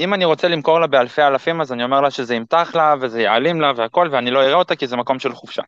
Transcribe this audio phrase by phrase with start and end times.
[0.00, 3.22] אם אני רוצה למכור לה באלפי אלפים, אז אני אומר לה שזה ימתח לה וזה
[3.22, 5.62] יעלים לה והכל, ואני לא אראה אותה כי זה מקום של חופשה.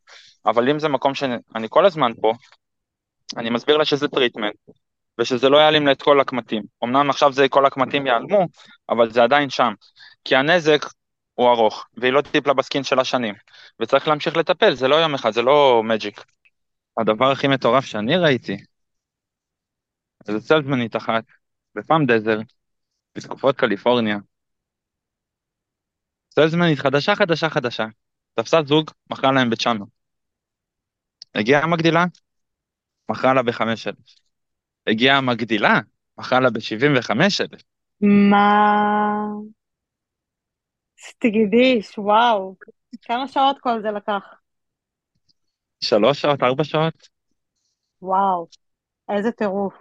[0.47, 2.33] אבל אם זה מקום שאני כל הזמן פה,
[3.37, 4.55] אני מסביר לה שזה treatment,
[5.19, 6.63] ושזה לא יעלים לה את כל הקמטים.
[6.85, 8.47] אמנם עכשיו זה כל הקמטים ייעלמו,
[8.89, 9.73] אבל זה עדיין שם.
[10.25, 10.87] כי הנזק
[11.35, 13.35] הוא ארוך, והיא לא טיפלה ב skin שלה שנים.
[13.81, 16.25] וצריך להמשיך לטפל, זה לא יום אחד, זה לא magic.
[17.01, 18.57] הדבר הכי מטורף שאני ראיתי,
[20.25, 21.25] זה סלזמנית אחת,
[21.75, 22.39] בפאם דזר,
[23.17, 24.17] בתקופות קליפורניה.
[26.35, 27.87] סלזמנית חדשה, חדשה, חדשה.
[28.35, 29.85] תפסה זוג, מכרה להם ב-900.
[31.35, 32.05] הגיעה המגדילה,
[33.11, 33.95] מכרה לה ב-5,000.
[34.87, 35.81] הגיעה המגדילה,
[36.19, 37.63] מכרה לה ב-75,000.
[38.31, 39.25] מה?
[40.99, 42.57] סטיגידיש, וואו.
[43.03, 44.23] כמה שעות כל זה לקח?
[45.81, 47.09] שלוש שעות, ארבע שעות.
[48.03, 48.47] וואו,
[49.09, 49.75] איזה טירוף.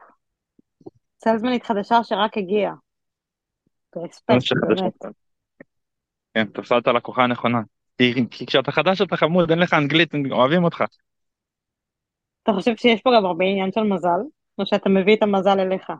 [1.23, 2.73] סלזמנית חדשה שרק הגיעה.
[3.97, 5.15] רספקט, באמת.
[6.33, 7.61] כן, תפסה את הלקוחה הנכונה.
[8.31, 10.83] כי כשאתה חדש אתה חמוד, אין לך אנגלית, אוהבים אותך.
[12.43, 14.19] אתה חושב שיש פה גם הרבה עניין של מזל?
[14.57, 15.91] או שאתה מביא את המזל אליך?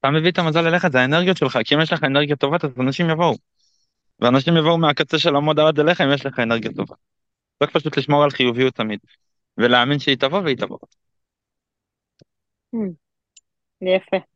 [0.00, 2.70] אתה מביא את המזל אליך, זה האנרגיות שלך, כי אם יש לך אנרגיה טובה, אז
[2.80, 3.34] אנשים יבואו.
[4.20, 6.94] ואנשים יבואו מהקצה של המוד עד אליך אם יש לך אנרגיה טובה.
[7.58, 8.98] צריך פשוט לשמור על חיוביות תמיד,
[9.58, 10.78] ולהאמין שהיא תבוא והיא תבוא.
[12.74, 12.92] Hmm.
[13.80, 14.31] יפה.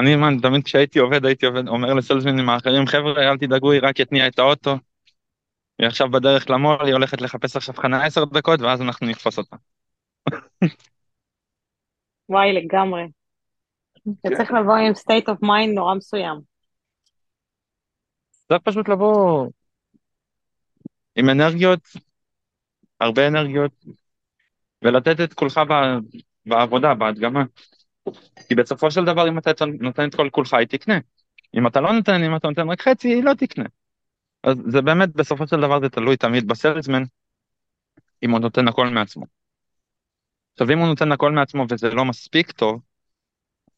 [0.00, 3.98] אני, מה, תמיד כשהייתי עובד, הייתי עובד, אומר לסלזמינים האחרים, חבר'ה, אל תדאגו, היא רק
[3.98, 4.76] יתניע את האוטו.
[5.78, 9.56] היא עכשיו בדרך למול, היא הולכת לחפש עכשיו חנה עשר דקות, ואז אנחנו נתפוס אותה.
[12.28, 13.02] וואי, לגמרי.
[14.20, 16.40] אתה צריך לבוא עם state of mind נורא מסוים.
[18.30, 19.46] צריך פשוט לבוא
[21.16, 21.80] עם אנרגיות,
[23.00, 23.84] הרבה אנרגיות,
[24.84, 25.60] ולתת את כולך
[26.46, 27.44] בעבודה, בהדגמה.
[28.48, 30.98] כי בסופו של דבר אם אתה נותן את כל כולך היא תקנה.
[31.54, 33.64] אם אתה לא נותן, אם אתה נותן רק חצי, היא לא תקנה.
[34.44, 37.02] אז זה באמת, בסופו של דבר זה תלוי תמיד בסלזמן,
[38.22, 39.24] אם הוא נותן הכל מעצמו.
[40.52, 42.80] עכשיו אם הוא נותן הכל מעצמו וזה לא מספיק טוב,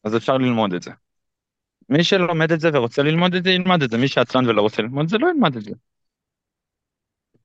[0.03, 0.91] אז אפשר ללמוד את זה.
[1.89, 3.97] מי שלומד את זה ורוצה ללמוד את זה, ילמד את זה.
[3.97, 5.71] מי שעצלן ולא רוצה ללמוד את זה, לא ילמד את זה.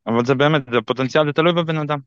[0.07, 1.99] אבל זה באמת, זה פוטנציאל, זה תלוי בבן אדם.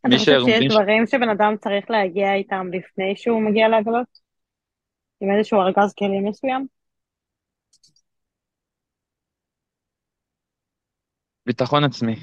[0.00, 4.18] אתה חושב שיש דברים שבן אדם צריך להגיע איתם לפני שהוא מגיע לעגלות?
[5.20, 6.66] עם איזשהו ארגז כלים מסוים?
[11.46, 12.16] ביטחון עצמי.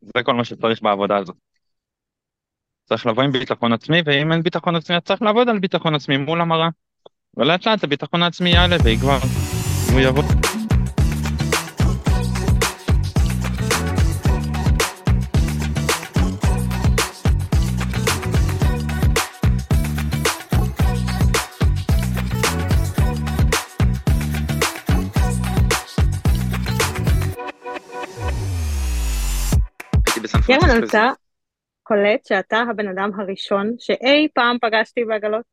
[0.00, 1.36] זה כל מה שצריך בעבודה הזאת.
[2.84, 6.16] צריך לבוא עם ביטחון עצמי, ואם אין ביטחון עצמי, אז צריך לעבוד על ביטחון עצמי
[6.16, 6.68] מול המראה.
[7.36, 9.18] ולאט לאט הביטחון העצמי יעלה ויגבר,
[9.92, 10.47] הוא יבוא.
[30.68, 31.10] קרן, אתה
[31.82, 35.44] קולט שאתה הבן אדם הראשון שאי פעם פגשתי בעגלות?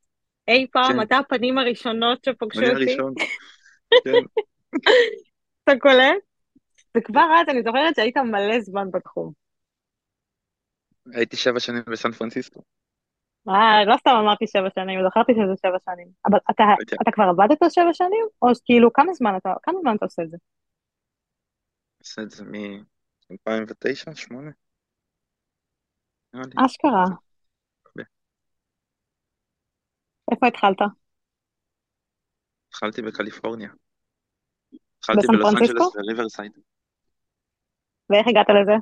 [0.47, 1.01] אי פעם, כן.
[1.01, 2.97] אתה הפנים הראשונות שפגשו אותי?
[4.03, 4.11] כן.
[5.63, 6.17] אתה קולט?
[6.97, 9.31] וכבר אז אני זוכרת שהיית מלא זמן בתחום.
[11.13, 12.61] הייתי שבע שנים בסן פרנסיסקו.
[13.49, 16.07] אה, לא סתם אמרתי שבע שנים, זכרתי שזה שבע שנים.
[16.25, 16.63] אבל אתה,
[17.01, 18.25] אתה כבר עבדת שבע שנים?
[18.41, 20.37] או כאילו, כמה זמן אתה, כמה זמן אתה עושה את זה?
[21.99, 24.51] עושה את זה מ-2009, 2008.
[26.65, 27.03] אשכרה.
[30.31, 30.77] איפה התחלת?
[32.69, 33.69] התחלתי בקליפורניה.
[34.99, 36.51] התחלתי בלוס אנג'לס וריברסייד.
[38.09, 38.73] ואיך הגעת לזה?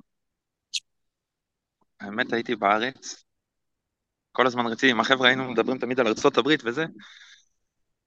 [2.00, 3.26] האמת הייתי בארץ,
[4.32, 6.86] כל הזמן רציתי, עם החבר'ה היינו מדברים תמיד על ארצות הברית וזה,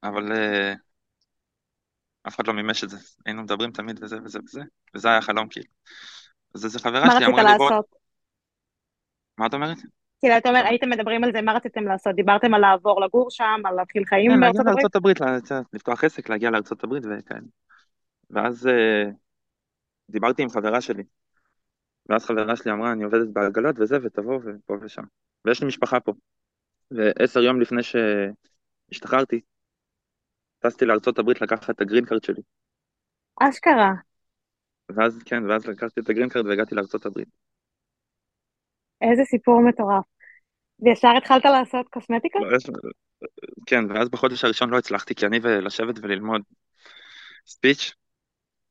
[0.02, 0.76] אבל uh,
[2.28, 2.96] אף אחד לא מימש את זה.
[3.26, 4.60] היינו מדברים תמיד וזה וזה וזה,
[4.94, 5.68] וזה היה חלום כאילו.
[6.54, 7.70] אז איזה חברה שלי אמרה לי בוא...
[7.70, 7.95] מה רצית לעשות?
[9.38, 9.76] מה את אומרת?
[10.20, 12.14] כאילו, אתה אומר, הייתם מדברים על זה, מה רציתם לעשות?
[12.14, 14.76] דיברתם על לעבור לגור שם, על להתחיל חיים כן, בארצות הברית?
[14.76, 15.18] לארצות הברית,
[15.72, 17.40] לפתוח עסק, להגיע לארצות הברית וכאלה.
[18.30, 19.10] ואז uh,
[20.10, 21.02] דיברתי עם חברה שלי.
[22.08, 25.02] ואז חברה שלי אמרה, אני עובדת בעגלות וזה, ותבוא ופה ושם.
[25.44, 26.12] ויש לי משפחה פה.
[26.90, 29.40] ועשר יום לפני שהשתחררתי,
[30.58, 32.42] טסתי לארצות הברית לקחת את ה green card שלי.
[33.40, 33.92] אשכרה.
[34.88, 37.28] ואז, כן, ואז לקחתי את ה green card והגעתי לארצות הברית.
[39.02, 40.04] איזה סיפור מטורף.
[40.80, 42.38] וישר התחלת לעשות קוסמטיקה?
[42.38, 42.58] לא,
[43.66, 46.42] כן, ואז בחודש הראשון לא הצלחתי, כי אני ולשבת וללמוד
[47.46, 47.94] speech,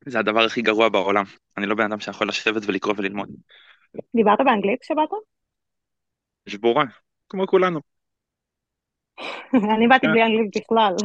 [0.05, 1.23] זה הדבר הכי גרוע בעולם.
[1.57, 3.29] אני לא בן אדם שיכול לשבת ולקרוא וללמוד.
[4.15, 5.09] דיברת באנגלית כשבאת?
[6.49, 6.83] שבורה,
[7.29, 7.79] כמו כולנו.
[9.75, 10.95] אני באתי בלי אנגלית בכלל.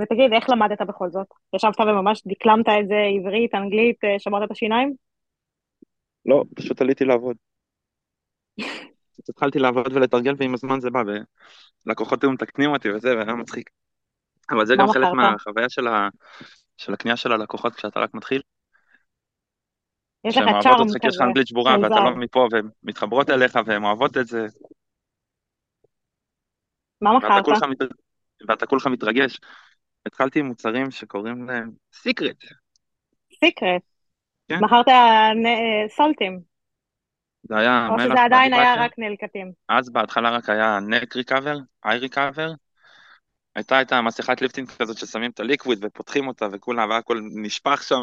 [0.00, 1.26] ותגיד, איך למדת בכל זאת?
[1.54, 4.94] ישבת וממש דקלמת את זה עברית, אנגלית, אה, שמרת את השיניים?
[6.26, 7.36] לא, פשוט עליתי לעבוד.
[9.12, 11.02] פשוט התחלתי לעבוד ולתרגל, ועם הזמן זה בא,
[11.86, 13.70] ולקוחות היו מתקנים אותי וזה, והיה מצחיק.
[14.50, 15.08] אבל זה גם חלק?
[15.14, 16.08] מהחוויה של, ה...
[16.76, 18.42] של הקנייה של הלקוחות כשאתה רק מתחיל,
[20.24, 21.94] יש לך שהן אוהבות צ'ארם אותך כי יש לך כזה, אנגלית שבורה ואתה.
[21.94, 24.46] לא מפה והן מתחברות אליך והן אוהבות את זה
[27.00, 27.48] מה מכרת?
[28.48, 29.40] ואתה כולך מתרגש.
[30.06, 32.36] התחלתי עם מוצרים שקוראים להם סיקרט,
[33.44, 33.82] סיקרט.
[34.50, 34.86] מכרת
[35.96, 36.40] סולטים,
[37.48, 39.52] זה היה או שזה עדיין היה רק נלקטים.
[39.68, 42.50] אז בהתחלה רק היה נק ריקאבר, איי ריקאבר,
[43.54, 48.00] הייתה את המסכת ליפטינג כזאת ששמים את הליקוויד ופותחים אותה וכולה והכל נשפך שם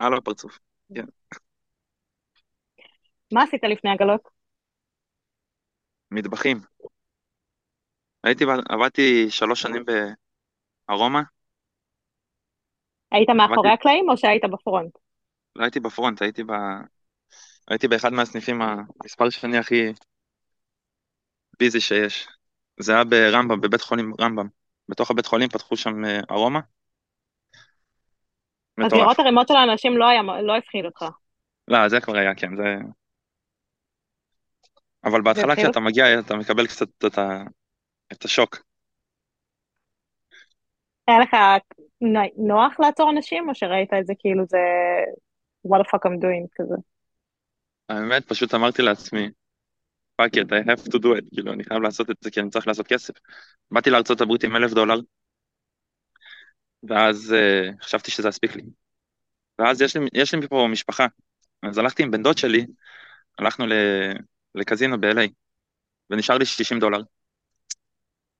[0.00, 0.58] והיה לו פרצוף.
[0.94, 1.04] כן.
[3.32, 4.28] מה עשית לפני עגלות?
[6.10, 6.60] מטבחים.
[8.24, 9.82] הייתי, עבדתי שלוש שנים
[10.88, 11.22] בארומה,
[13.12, 14.98] היית מאחורי הקלעים או שהיית בפרונט?
[15.56, 16.52] לא הייתי בפרונט, הייתי ב...
[17.70, 19.92] הייתי באחד מהסניפים המספר שני הכי
[21.58, 22.28] ביזי שיש.
[22.80, 24.48] זה היה ברמב"ם, בבית חולים רמב"ם.
[24.88, 26.60] בתוך הבית חולים פתחו שם אה, ארומה,
[28.84, 29.18] אז לראות.
[29.18, 31.04] ערימות של האנשים לא היה, לא הפחיד אותך.
[31.68, 32.76] לא, זה כבר היה, כן, זה...
[35.04, 35.56] אבל בהתחלה?
[35.56, 37.42] כשאתה מגיע, אתה מקבל קצת את, ה...
[38.12, 38.56] את השוק.
[41.08, 41.36] היה לך
[42.36, 44.58] נוח לעצור אנשים, או שראית את זה כאילו זה
[45.66, 46.74] what the fuck I'm doing כזה?
[47.90, 49.28] האמת, פשוט אמרתי לעצמי,
[50.22, 52.50] fuck it, I have to do it, כאילו, אני חייב לעשות את זה כי אני
[52.50, 53.14] צריך לעשות כסף.
[53.70, 53.90] באתי
[54.20, 55.00] הברית עם אלף דולר,
[56.82, 58.62] ואז uh, חשבתי שזה יספיק לי.
[59.58, 61.06] ואז יש לי, יש לי פה משפחה,
[61.62, 62.66] אז הלכתי עם בן דוד שלי,
[63.38, 63.72] הלכנו ל...
[64.54, 65.28] לקזינו ב-LA,
[66.10, 67.00] ונשאר לי 60 דולר.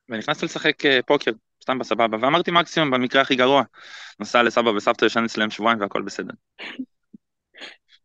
[0.09, 1.31] ונכנסתי לשחק אה, פוקר,
[1.63, 3.63] סתם בסבבה, ואמרתי מקסימום, במקרה הכי גרוע,
[4.21, 6.35] נסע לסבא וסבתא, ישן אצלם שבועיים והכל בסדר.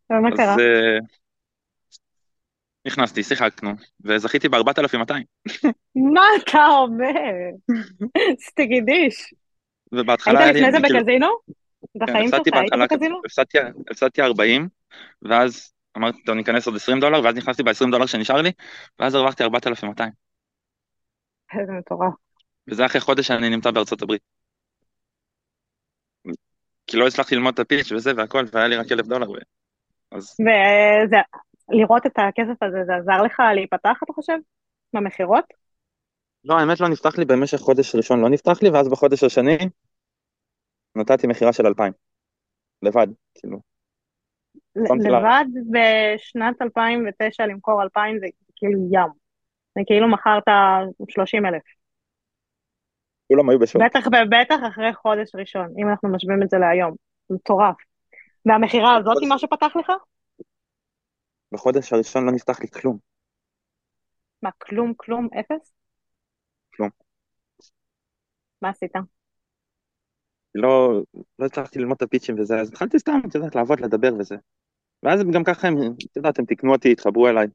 [0.09, 0.55] ומה קרה?
[2.85, 3.71] נכנסתי, שיחקנו,
[4.01, 5.13] וזכיתי ב-4200,
[5.95, 7.31] מה אתה אומר?
[8.47, 9.33] סטגידיש.
[9.91, 11.27] היית ובהתחלה לי, לפני זה כאילו, בקזינו?
[11.45, 13.21] כן, בחיים הפסדתי שלך היית בקזינו?
[13.25, 13.57] הפסדתי,
[13.91, 14.67] הפסדתי 40,
[15.21, 18.51] ואז אמרתי, טוב, ניכנס עוד 20 דולר, ואז נכנסתי ב-20 דולר שנשאר לי,
[18.99, 20.11] ואז הרווחתי 4200,
[21.59, 22.13] איזה מטורף.
[22.67, 24.21] וזה אחרי חודש שאני נמצא בארצות הברית.
[26.87, 29.35] כי לא הצלחתי ללמוד את הפיץ' וזה והכל, והיה לי רק אלף דולר, ו...
[30.11, 31.17] אז וזה,
[31.69, 34.37] לראות את הכסף הזה, זה עזר לך להיפתח, אתה חושב?
[34.93, 35.45] במכירות?
[36.43, 39.57] לא, האמת לא נפתח לי במשך חודש ראשון, לא נפתח לי, ואז בחודש השני
[40.95, 41.93] נתתי מכירה של 2,000,
[42.81, 43.59] לבד, כאילו,
[44.75, 48.25] לבד בשנת 2009 למכור 2,000 זה
[48.55, 49.09] כאילו ים.
[49.75, 50.43] זה כאילו מכרת
[51.09, 51.61] 30 אלף.
[53.27, 53.81] כולם היו בשוק.
[53.81, 56.95] בטח, בטח אחרי חודש ראשון, אם אנחנו משווים את זה להיום.
[57.29, 57.75] זה מטורף.
[58.45, 59.91] והמכירה הזאת היא מה שפתח לך?
[61.51, 62.97] בחודש הראשון לא נפתח לי כלום,
[64.41, 65.73] מה, כלום, כלום, אפס?
[66.75, 66.89] כלום.
[68.61, 68.91] מה עשית?
[70.55, 71.01] לא,
[71.39, 74.35] לא הצלחתי ללמוד את הפיצ'ים וזה, אז התחלתי סתם, את יודעת, לעבוד, לדבר וזה.
[75.03, 75.73] ואז גם ככה הם,
[76.11, 77.47] את יודעת, הם תיקנו אותי, התחברו אליי.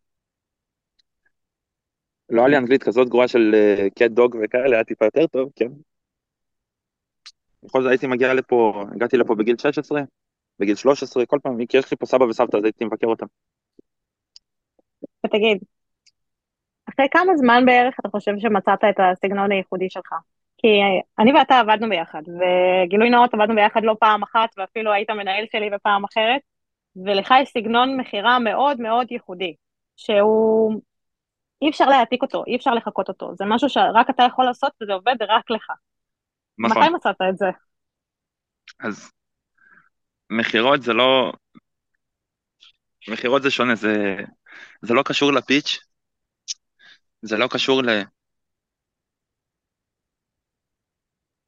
[2.28, 3.54] לא היה לי אנגלית כזאת גרועה של
[3.98, 5.68] קט דוג וכאלה, היה טיפה יותר טוב, כן.
[7.62, 10.02] בכל זאת הייתי מגיע לפה, הגעתי לפה בגיל 16,
[10.58, 13.26] בגיל 13, כל פעם, כי יש לי פה סבא וסבתא, אז הייתי מבקר אותם.
[15.26, 15.58] ותגיד,
[16.88, 20.12] אחרי כמה זמן בערך אתה חושב שמצאת את הסגנון הייחודי שלך?
[20.58, 20.68] כי
[21.18, 25.70] אני ואתה עבדנו ביחד, וגילוי נאות עבדנו ביחד לא פעם אחת, ואפילו היית מנהל שלי
[25.70, 26.40] בפעם אחרת,
[27.06, 29.54] ולך יש סגנון מכירה מאוד מאוד ייחודי,
[29.96, 30.80] שהוא,
[31.62, 34.92] אי אפשר להעתיק אותו, אי אפשר לחקות אותו, זה משהו שרק אתה יכול לעשות וזה
[34.92, 35.72] עובד רק לך.
[36.58, 37.46] נכון, מתי מצאת את זה?
[38.80, 39.12] אז
[40.30, 41.32] מכירות זה לא,
[43.08, 44.16] מכירות זה שונה, זה,
[44.82, 45.78] זה לא קשור לפיץ',
[47.22, 47.82] זה לא קשור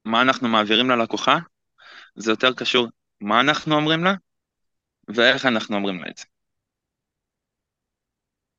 [0.05, 1.37] למה אנחנו מעבירים ללקוחה,
[2.15, 2.87] זה יותר קשור
[3.21, 4.13] מה אנחנו אומרים לה
[5.07, 6.25] ואיך אנחנו אומרים לה את זה.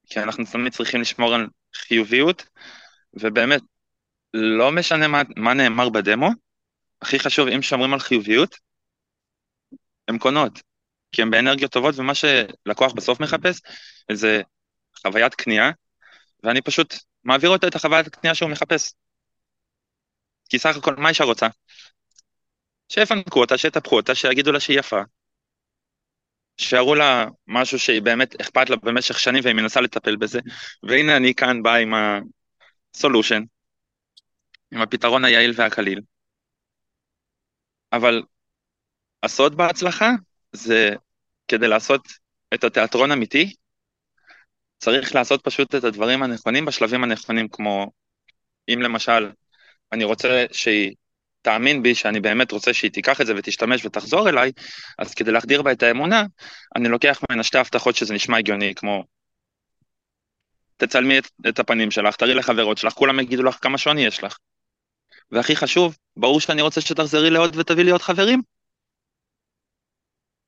[0.06, 2.46] כי אנחנו תמיד צריכים לשמור על חיוביות,
[3.14, 3.62] ובאמת,
[4.34, 6.28] לא משנה מה, מה נאמר בדמו,
[7.02, 8.56] הכי חשוב, אם שומרים על חיוביות,
[10.08, 10.62] הן קונות,
[11.14, 13.60] כי הן באנרגיות טובות, ומה שלקוח בסוף מחפש,
[14.12, 14.42] זה
[15.02, 15.70] חוויית קנייה,
[16.42, 16.94] ואני פשוט
[17.24, 18.94] מעביר אותו את החוויית הקנייה שהוא מחפש.
[20.48, 21.46] כי סך הכל, מה אישה רוצה?
[22.88, 25.00] שיפנקו אותה, שיטפחו אותה, שיגידו לה שהיא יפה,
[26.56, 30.40] שיראו לה משהו שהיא באמת אכפת לה במשך שנים והיא מנסה לטפל בזה,
[30.82, 31.94] והנה אני כאן בא עם
[32.94, 33.42] הסולושן,
[34.72, 36.00] עם הפתרון היעיל והקליל,
[37.92, 38.22] אבל
[39.22, 40.10] הסוד בהצלחה
[40.54, 40.94] זה
[41.48, 42.08] כדי לעשות
[42.54, 43.54] את התיאטרון אמיתי,
[44.78, 47.90] צריך לעשות פשוט את הדברים הנכונים בשלבים הנכונים, כמו
[48.68, 49.30] אם למשל
[49.92, 50.94] אני רוצה שהיא
[51.42, 54.52] תאמין בי שאני באמת רוצה שהיא תיקח את זה ותשתמש ותחזור אליי,
[54.98, 56.22] אז כדי להחדיר בה את האמונה,
[56.76, 59.04] אני לוקח ממנה שתי הבטחות שזה נשמע הגיוני, כמו
[60.76, 64.36] תצלמי את, את הפנים שלך, תראי לחברות שלך, כולם יגידו לך כמה שוני יש לך.
[65.30, 68.42] והכי חשוב, ברור שאני רוצה שתחזרי לעוד ותביא לי עוד חברים.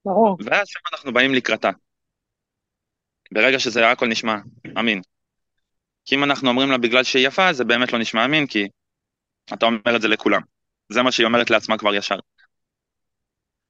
[0.07, 0.37] ברור.
[0.45, 1.71] ואז שם אנחנו באים לקראתה.
[3.33, 4.37] ברגע שזה הכל נשמע
[4.79, 5.01] אמין.
[6.05, 8.69] כי אם אנחנו אומרים לה בגלל שהיא יפה, זה באמת לא נשמע אמין, כי
[9.55, 10.41] אתה אומר את זה לכולם.
[10.89, 12.17] זה מה שהיא אומרת לעצמה כבר ישר.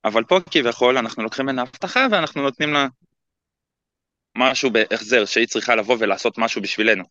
[0.04, 2.86] אבל פה כביכול אנחנו לוקחים ממנה הבטחה ואנחנו נותנים לה
[4.36, 7.04] משהו בהחזר, שהיא צריכה לבוא ולעשות משהו בשבילנו.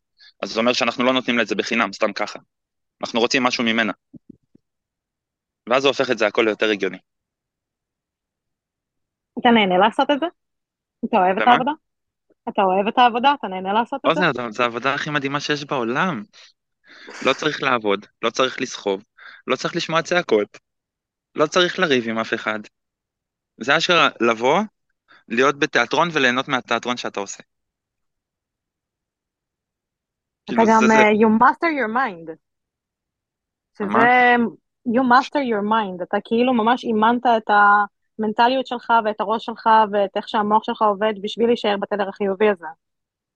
[0.44, 2.40] אז זה אומר שאנחנו לא נותנים לה את זה בחינם, סתם ככה.
[3.02, 3.94] אנחנו רוצים משהו ממנה.
[5.70, 6.98] ואז זה הופך את זה הכל ליותר הגיוני.
[9.40, 10.26] אתה נהנה לעשות את זה?
[11.06, 11.48] אתה אוהב את?
[11.48, 11.72] העבודה?
[12.50, 13.34] אתה אוהב את העבודה?
[13.40, 14.52] אתה נהנה לעשות את זה?
[14.52, 16.24] זו העבודה הכי מדהימה שיש בעולם.
[17.26, 19.04] לא צריך לעבוד, לא צריך לסחוב,
[19.48, 20.58] לא צריך לשמוע צעקות,
[21.36, 22.60] לא צריך לריב עם אף אחד.
[23.58, 24.60] זה אשכרה לבוא,
[25.28, 27.44] להיות בתיאטרון וליהנות מהתיאטרון שאתה עושה.
[30.44, 32.32] אתה כאילו, גם, זה- זה- אה, you master your mind.
[33.78, 34.36] שזה,
[34.88, 36.04] you master your mind.
[36.04, 37.50] אתה כאילו ממש אימנת את
[38.20, 42.66] המנטליות שלך ואת הראש שלך ואת איך שהמוח שלך עובד בשביל להישאר בתדר החיובי הזה.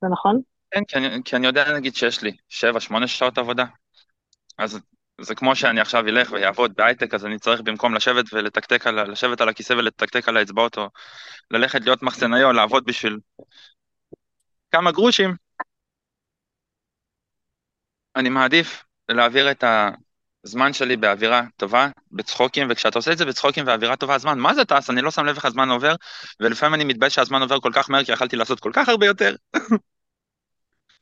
[0.02, 0.42] זה נכון?
[0.72, 3.66] כן, כי אני, כי אני יודע נגיד שיש לי שבע, שמונה שעות עבודה.
[4.58, 4.80] אז
[5.22, 9.04] זה כמו שאני עכשיו אלך ויעבוד בהייטק, אז אני צריך במקום לשבת ולתקתק על, ה-
[9.04, 10.90] לשבת על הכיסא ולתקתק על האצבעות, או
[11.52, 13.20] ללכת להיות מחסנאי או לעבוד בשביל
[14.72, 15.36] כמה גרושים,
[18.16, 19.64] אני מעדיף להעביר את
[20.46, 24.66] הזמן שלי באווירה טובה, בצחוקים, וכשאתה עושה את זה בצחוקים ואווירה טובה, הזמן, מה זה
[24.66, 24.90] טס?
[24.90, 25.96] אני לא שם לב איך הזמן עובר,
[26.40, 29.36] ולפעמים אני מתבייש שהזמן עובר כל כך מהר, כי יכלתי לעשות כל כך הרבה יותר.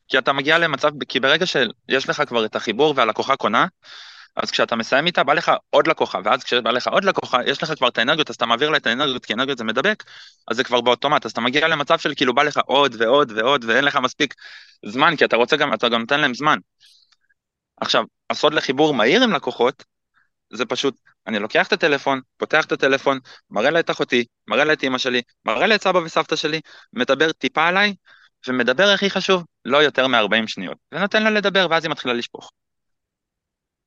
[0.07, 3.65] כי אתה מגיע למצב, כי ברגע שיש לך כבר את החיבור והלקוחה קונה,
[4.35, 7.73] אז כשאתה מסיים איתה, בא לך עוד לקוחה, ואז כשבא לך עוד לקוחה, יש לך
[7.77, 10.03] כבר את האנרגיות, אז אתה מעביר לה את האנרגיות, כי אנרגיות זה מדבק,
[10.47, 13.65] אז זה כבר באוטומט, אז אתה מגיע למצב של כאילו בא לך עוד ועוד ועוד,
[13.67, 14.33] ואין לך מספיק
[14.85, 16.57] זמן, כי אתה רוצה גם, אתה גם נותן להם זמן.
[17.81, 19.83] עכשיו, הסוד לחיבור מהיר עם לקוחות,
[20.53, 23.19] זה פשוט, אני לוקח את הטלפון, פותח את הטלפון,
[23.49, 26.61] מראה לה את אחותי, מראה לה את אמא שלי, מראה לה את סבא וסבתא שלי,
[26.93, 27.93] מדבר טיפה עליי,
[28.47, 30.77] ומדבר הכי חשוב, לא יותר מ-40 שניות.
[30.91, 32.51] ונותן לה לדבר, ואז היא מתחילה לשפוך.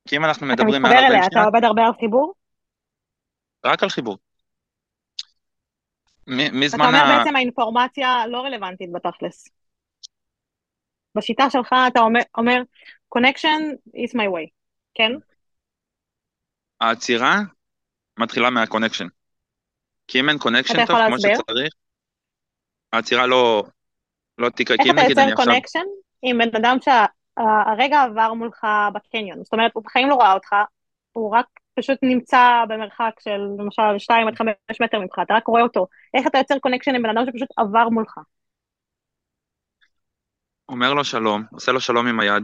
[0.08, 2.34] כי אם אנחנו אתה מדברים מעל מתחבר 40 אליה, אתה שניות, עובד הרבה על חיבור?
[3.64, 4.18] רק על חיבור.
[6.26, 7.18] מ- אתה מזמן אומר ה...
[7.18, 9.48] בעצם האינפורמציה לא רלוונטית בתכלס.
[11.16, 12.62] בשיטה שלך אתה אומר, אומר
[13.18, 14.48] connection is my way,
[14.94, 15.12] כן?
[16.80, 17.36] העצירה
[18.18, 19.06] מתחילה מה connection.
[20.08, 21.34] כי אם אין connection טוב כמו להסביר?
[21.34, 21.74] שצריך,
[22.92, 23.64] העצירה לא,
[24.38, 24.74] לא תיקה.
[24.74, 25.36] איך אתה יוצר עכשיו...
[25.36, 25.84] connection
[26.22, 29.44] עם בן אדם שהרגע עבר מולך בקניון?
[29.44, 30.54] זאת אומרת, הוא בחיים לא ראה אותך,
[31.12, 34.46] הוא רק פשוט נמצא במרחק של למשל 2 עד 5
[34.80, 35.86] מטר ממך, אתה רק רואה אותו.
[36.14, 38.18] איך אתה יוצר connection עם בן אדם שפשוט עבר מולך?
[40.68, 42.42] אומר לו שלום, עושה לו שלום עם היד.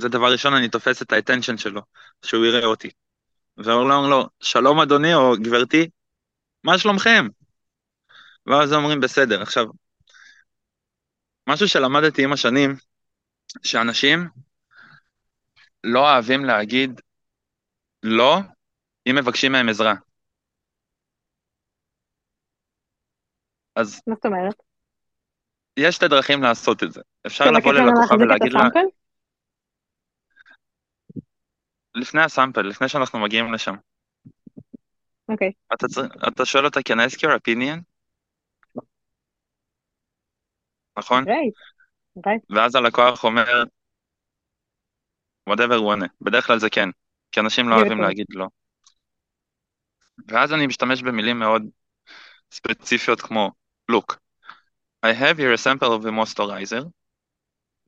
[0.00, 1.80] זה דבר ראשון, אני תופס את האטנשן שלו,
[2.24, 2.90] שהוא יראה אותי.
[3.56, 5.90] ואומר לו, שלום אדוני או גברתי,
[6.64, 7.26] מה שלומכם?
[8.46, 9.42] ואז אומרים בסדר.
[9.42, 9.64] עכשיו,
[11.48, 12.76] משהו שלמדתי עם השנים,
[13.62, 14.28] שאנשים
[15.84, 17.00] לא אוהבים להגיד
[18.02, 18.38] לא
[19.06, 19.94] אם מבקשים מהם עזרה.
[23.76, 24.54] אז מה זאת אומרת?
[25.76, 27.00] יש שתי דרכים לעשות את זה.
[27.26, 28.60] אפשר לבוא ללקוחה ולהגיד לה?
[31.94, 33.74] לפני הסאמפל, לפני שאנחנו מגיעים לשם,
[35.28, 35.52] אוקיי.
[35.74, 36.02] אתה, צר...
[36.28, 37.80] אתה שואל אותה, can I ask your opinion?
[40.98, 41.24] נכון?
[41.24, 41.54] גרייט.
[42.18, 42.42] גרייט.
[42.50, 43.64] ואז הלקוח אומר,
[45.50, 46.06] whatever עונה.
[46.20, 46.88] בדרך כלל זה כן,
[47.32, 48.00] כי אנשים לא אוהבים.
[48.00, 48.46] להגיד לא.
[50.28, 51.62] ואז אני משתמש במילים מאוד
[52.52, 53.50] ספציפיות כמו,
[53.92, 54.16] look,
[55.06, 56.84] I have here a sample of a moisturizer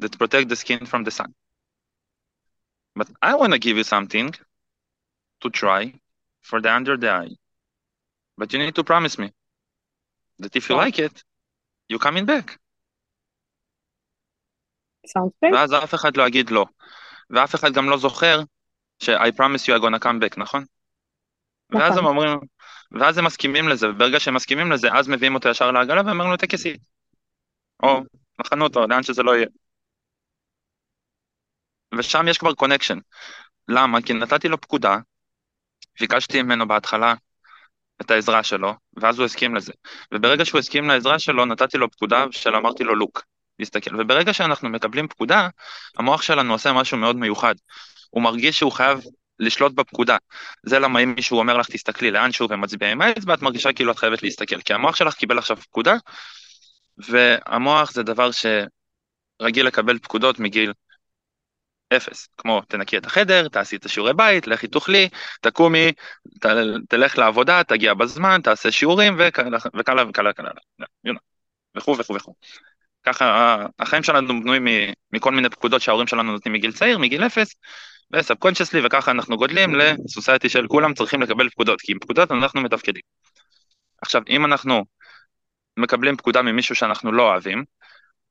[0.03, 1.33] that protect the skin from the sun.
[2.96, 4.34] But I want to give you something
[5.42, 5.94] to try
[6.42, 7.36] for the under the eye.
[8.38, 9.32] But you need to promise me
[10.40, 10.86] that if you Sure.
[10.86, 11.24] like it,
[11.90, 12.60] you coming back.
[15.08, 15.54] Sounds great.
[15.54, 16.66] ואז אף אחד לא יגיד לא.
[17.30, 18.40] ואף אחד גם לא זוכר
[19.04, 20.66] ש-I promise you I'm gonna come back, נכון?
[21.70, 22.06] ואז הם נכון.
[22.06, 22.40] אומרים,
[22.92, 26.38] ואז הם מסכימים לזה, וברגע שהם מסכימים לזה, אז מביאים אותו ישר לעגלה ואומרים לו
[26.38, 26.78] תכסי.
[27.84, 28.02] או
[28.40, 29.48] לחנות, או לאן שזה לא יהיה.
[31.99, 32.99] ושם יש כבר connection.
[33.69, 34.03] למה?
[34.03, 34.99] כי נתתי לו פקודה
[36.01, 37.15] ביקשתי ממנו בהתחלה
[38.01, 39.73] את העזרה שלו, ואז הוא הסכים לזה.
[40.15, 43.23] וברגע שהוא הסכים לעזרה שלו, נתתי לו פקודה של אמרתי לו look,
[43.59, 44.01] להסתכל.
[44.01, 45.49] וברגע שאנחנו מקבלים פקודה,
[45.99, 47.55] המוח שלנו עושה משהו מאוד מיוחד.
[48.11, 49.01] הוא מרגיש שהוא חייב
[49.39, 50.17] לשלוט בפקודה.
[50.63, 53.93] זה למה אם מישהו אומר לך תסתכלי לאן שהוא ומצביע עם האצבע, את מרגישה כאילו
[53.93, 54.61] את חייבת להסתכל.
[54.61, 55.95] כי המוח שלך קיבל עכשיו פקודה,
[56.99, 60.73] והמוח זה דבר שרגיל לקבל פקודות מגיל
[61.97, 65.09] אפס, כמו תנקי את החדר, תעשי את השיעורי בית, לכי תאכלי,
[65.41, 65.93] תקומי,
[66.41, 66.47] ת,
[66.89, 70.31] תלך לעבודה, תגיע בזמן, תעשה שיעורים וכאלה וכאלה וכאלה
[71.77, 72.35] וכו' וכו' וכו'.
[73.03, 74.67] ככה החיים שלנו בנויים
[75.13, 77.55] מכל מיני פקודות שההורים שלנו נותנים מגיל צעיר, מגיל אפס,
[78.13, 83.03] וסאבקונצ'סלי, וככה אנחנו גודלים לסוסייטי של כולם צריכים לקבל פקודות, כי עם פקודות אנחנו מתפקדים.
[84.03, 84.85] עכשיו, אם אנחנו
[85.77, 87.65] מקבלים פקודה ממישהו שאנחנו לא אוהבים,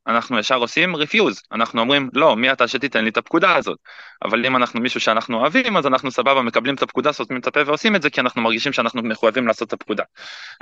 [0.10, 3.80] אנחנו ישר עושים רפיוז, אנחנו אומרים לא, מי אתה שתיתן לי את הפקודה הזאת,
[4.25, 7.60] אבל אם אנחנו מישהו שאנחנו אוהבים, אז אנחנו סבבה מקבלים את הפקודה, סותמים את הפה
[7.66, 10.04] ועושים את זה, כי אנחנו מרגישים שאנחנו מחויבים לעשות את הפקודה.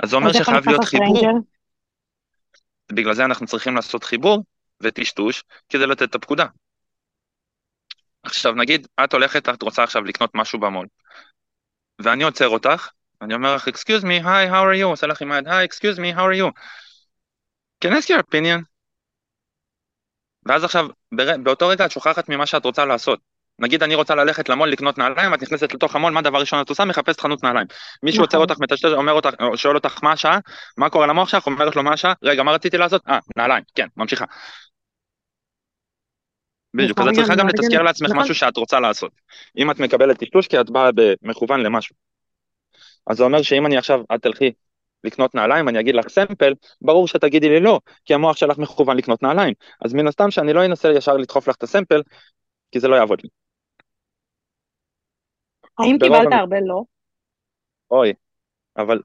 [0.02, 1.40] אז זה אומר שחייב להיות חיבור,
[2.92, 4.44] בגלל זה אנחנו צריכים לעשות חיבור
[4.80, 6.46] וטשטוש כדי לתת את הפקודה.
[8.22, 10.86] עכשיו נגיד, את הולכת, את רוצה עכשיו לקנות משהו במול,
[11.98, 12.88] ואני עוצר אותך,
[13.22, 14.84] אני אומר לך, excuse me, hi, how are you?
[14.84, 16.50] עושה לך עם היד, hi, excuse me, how are you?
[17.84, 18.77] Can I ask your opinion?
[20.48, 20.86] ואז עכשיו,
[21.42, 23.20] באותו רגע את שוכחת ממה שאת רוצה לעשות.
[23.58, 26.68] נגיד אני רוצה ללכת למול לקנות נעליים, את נכנסת לתוך המול, מה הדבר ראשון את
[26.68, 26.84] עושה?
[26.84, 27.66] מחפשת חנות נעליים.
[28.02, 28.50] מישהו עוצר נכון.
[28.50, 30.38] אותך, מטשטש, אומר אותך, שואל אותך מה השעה,
[30.76, 33.02] מה קורה למוח שלך, אומרת לו מה השעה, רגע, מה רציתי לעשות?
[33.08, 34.24] אה, נעליים, כן, ממשיכה.
[36.74, 38.22] בדיוק, אז את צריכה גם לתזכר לעצמך נכון.
[38.22, 39.12] משהו שאת רוצה לעשות.
[39.58, 41.96] אם את מקבלת טשטוש כי את באה במכוון למשהו.
[43.06, 44.52] אז זה אומר שאם אני עכשיו, את תלכי
[45.04, 49.22] לקנות נעליים, אני אגיד לך סמפל, ברור שתגידי לי לא, כי המוח שלך מכוון לקנות
[49.22, 49.54] נעליים.
[49.84, 52.02] אז מן הסתם שאני לא אנסה ישר לדחוף לך את הסמפל,
[52.70, 53.28] כי זה לא יעבוד לי.
[55.78, 56.82] האם קיבלת הרבה לא?
[57.90, 58.12] אוי,
[58.76, 59.00] אבל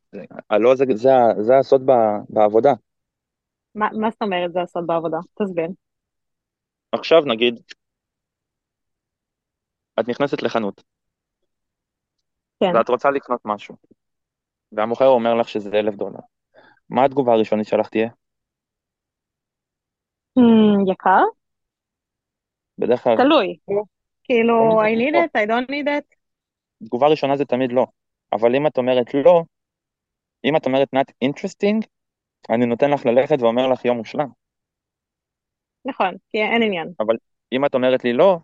[0.50, 1.10] הלא זה, זה,
[1.40, 1.82] זה הסוד
[2.30, 2.74] בעבודה.
[3.76, 5.18] מה, מה זאת אומרת זה הסוד בעבודה?
[5.44, 5.68] תסביר.
[6.92, 7.60] עכשיו נגיד,
[10.00, 10.84] את נכנסת לחנות,
[12.60, 12.76] כן.
[12.76, 13.76] ואת רוצה לקנות משהו,
[14.76, 16.20] והמוכר אומר לך שזה אלף דולר.
[16.90, 18.08] מה התגובה הראשונית שלך תהיה?
[20.40, 21.24] Mm, יקר?
[22.78, 23.18] בדרך כלל...
[23.18, 23.58] תלוי.
[24.24, 26.16] כאילו, I need it, I don't need it.
[26.84, 27.86] תגובה ראשונה זה תמיד לא.
[28.34, 29.44] אבל אם את אומרת לא,
[30.46, 31.88] אם את אומרת not interesting,
[32.50, 34.28] אני נותן לך ללכת ואומר לך יום מושלם.
[35.86, 36.94] נכון, כי אין עניין.
[37.00, 37.16] אבל
[37.52, 38.38] אם את אומרת לי לא,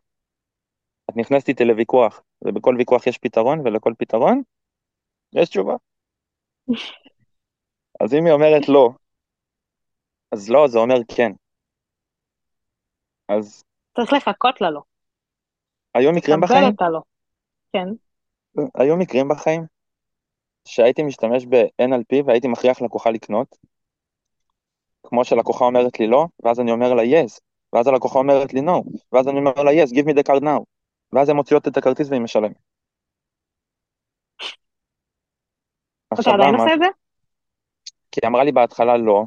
[1.09, 4.41] את נכנסת איתי לוויכוח, ובכל ויכוח יש פתרון, ולכל פתרון
[5.33, 5.75] יש תשובה.
[7.99, 8.89] אז אם היא אומרת לא,
[10.31, 11.31] אז לא, זה אומר כן.
[13.29, 13.63] אז...
[13.95, 14.81] צריך לחכות לה לא.
[15.95, 16.63] היו מקרים בחיים?
[16.63, 17.01] לקבל לא.
[17.73, 17.87] כן.
[18.75, 19.65] היו מקרים בחיים
[20.65, 23.57] שהייתי משתמש ב-NLP והייתי מכריח לקוחה לקנות,
[25.03, 27.39] כמו שלקוחה אומרת לי לא, ואז אני אומר לה yes,
[27.73, 30.63] ואז הלקוחה אומרת לי no, ואז אני אומר לה yes, give me the card now,
[31.13, 32.68] ואז הן מוציאות את הכרטיס והיא משלמת.
[36.13, 36.85] אתה עדיין עושה את זה?
[38.11, 39.23] כי היא אמרה לי בהתחלה לא,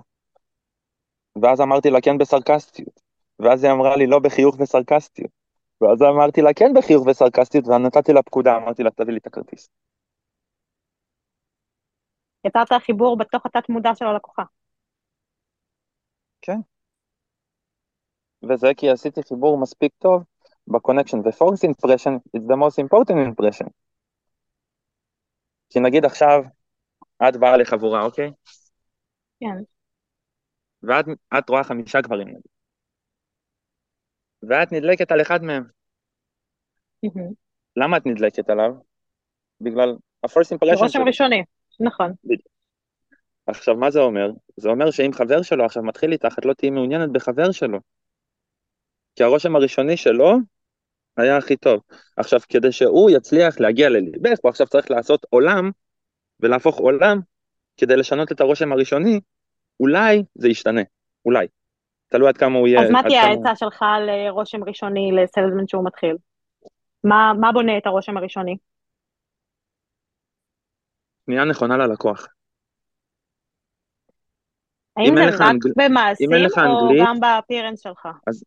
[1.43, 3.01] ואז אמרתי לה כן בסרקסטיות,
[3.39, 5.31] ואז היא אמרה לי לא בחיוך וסרקסטיות,
[5.81, 9.71] ואז אמרתי לה כן בחיוך וסרקסטיות, ונתתי לה פקודה, אמרתי לה תביא לי את הכרטיס.
[12.47, 14.43] יצרת חיבור בתוך התת מודע של הלקוחה.
[16.43, 16.59] כן.
[18.51, 20.25] וזה כי עשיתי חיבור מספיק טוב
[20.67, 23.69] בקונקשן, ו-Force impression is the most important impression.
[25.71, 26.43] כי נגיד עכשיו,
[27.29, 28.31] את באה לחבורה, אוקיי?
[29.41, 29.63] כן.
[30.83, 32.43] ואת רואה חמישה גברים, נגיד.
[34.43, 35.65] ואת נדלקת על אחד מהם.
[37.07, 37.33] Mm-hmm.
[37.77, 38.73] למה את נדלקת עליו?
[39.61, 40.81] בגלל ה-first impression שלו.
[40.81, 41.43] רושם ראשוני,
[41.81, 42.13] נכון.
[42.25, 42.49] בדיוק.
[43.47, 44.31] עכשיו, מה זה אומר?
[44.57, 47.79] זה אומר שאם חבר שלו עכשיו מתחיל איתך, את לא תהיי מעוניינת בחבר שלו.
[49.17, 50.37] כי הרושם הראשוני שלו
[51.17, 51.83] היה הכי טוב.
[52.17, 55.71] עכשיו, כדי שהוא יצליח להגיע לליבך, הוא עכשיו צריך לעשות עולם,
[56.43, 57.21] ולהפוך עולם,
[57.77, 59.21] כדי לשנות את הרושם הראשוני,
[59.81, 60.83] אולי זה ישתנה.
[61.25, 61.47] אולי.
[62.09, 62.83] תלוי עד כמה הוא יהיה...
[62.83, 66.17] אז מה תהיה העצה שלך לרושם ראשוני לסלזמן שהוא מתחיל?
[67.05, 68.57] מה, מה בונה את הרושם הראשוני?
[71.25, 72.27] פנייה נכונה ללקוח.
[74.97, 75.71] האם זה רק אנגל...
[75.77, 78.09] במעשים או אנגלית, גם באפירנס שלך?
[78.27, 78.45] אז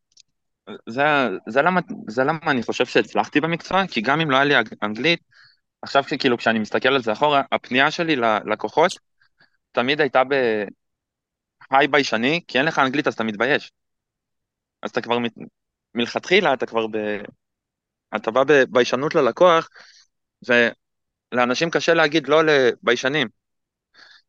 [0.90, 1.04] זה,
[1.48, 4.54] זה, למה, זה למה אני חושב שהצלחתי במקצוע, כי גם אם לא היה לי
[4.84, 5.20] אנגלית,
[5.86, 8.92] עכשיו כאילו כשאני מסתכל על זה אחורה, הפנייה שלי ללקוחות
[9.72, 10.22] תמיד הייתה
[11.70, 13.72] בהיי ביישני, כי אין לך אנגלית אז אתה מתבייש.
[14.82, 15.18] אז אתה כבר,
[15.96, 16.98] מלכתחילה אתה כבר ב...
[18.16, 19.70] אתה בא בביישנות ללקוח,
[21.32, 23.28] לאנשים קשה להגיד לא לביישנים.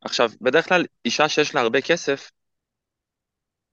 [0.01, 2.31] עכשיו, בדרך כלל אישה שיש לה הרבה כסף,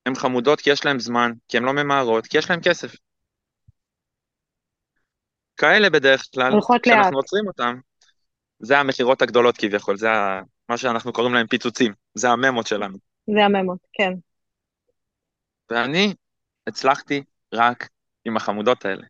[0.06, 2.94] הן חמודות כי יש להן זמן, כי הן לא ממהרות, כי יש להן כסף.
[5.56, 7.18] כאלה בדרך כלל, כשאנחנו.
[7.18, 7.78] עוצרים אותם,
[8.58, 10.08] זה המכירות הגדולות כביכול, זה
[10.68, 12.98] מה שאנחנו קוראים להם פיצוצים, זה הממות שלנו.
[13.34, 14.12] זה הממות, כן.
[15.70, 16.14] ואני
[16.66, 17.22] הצלחתי
[17.54, 17.88] רק
[18.24, 19.06] עם החמודות האלה.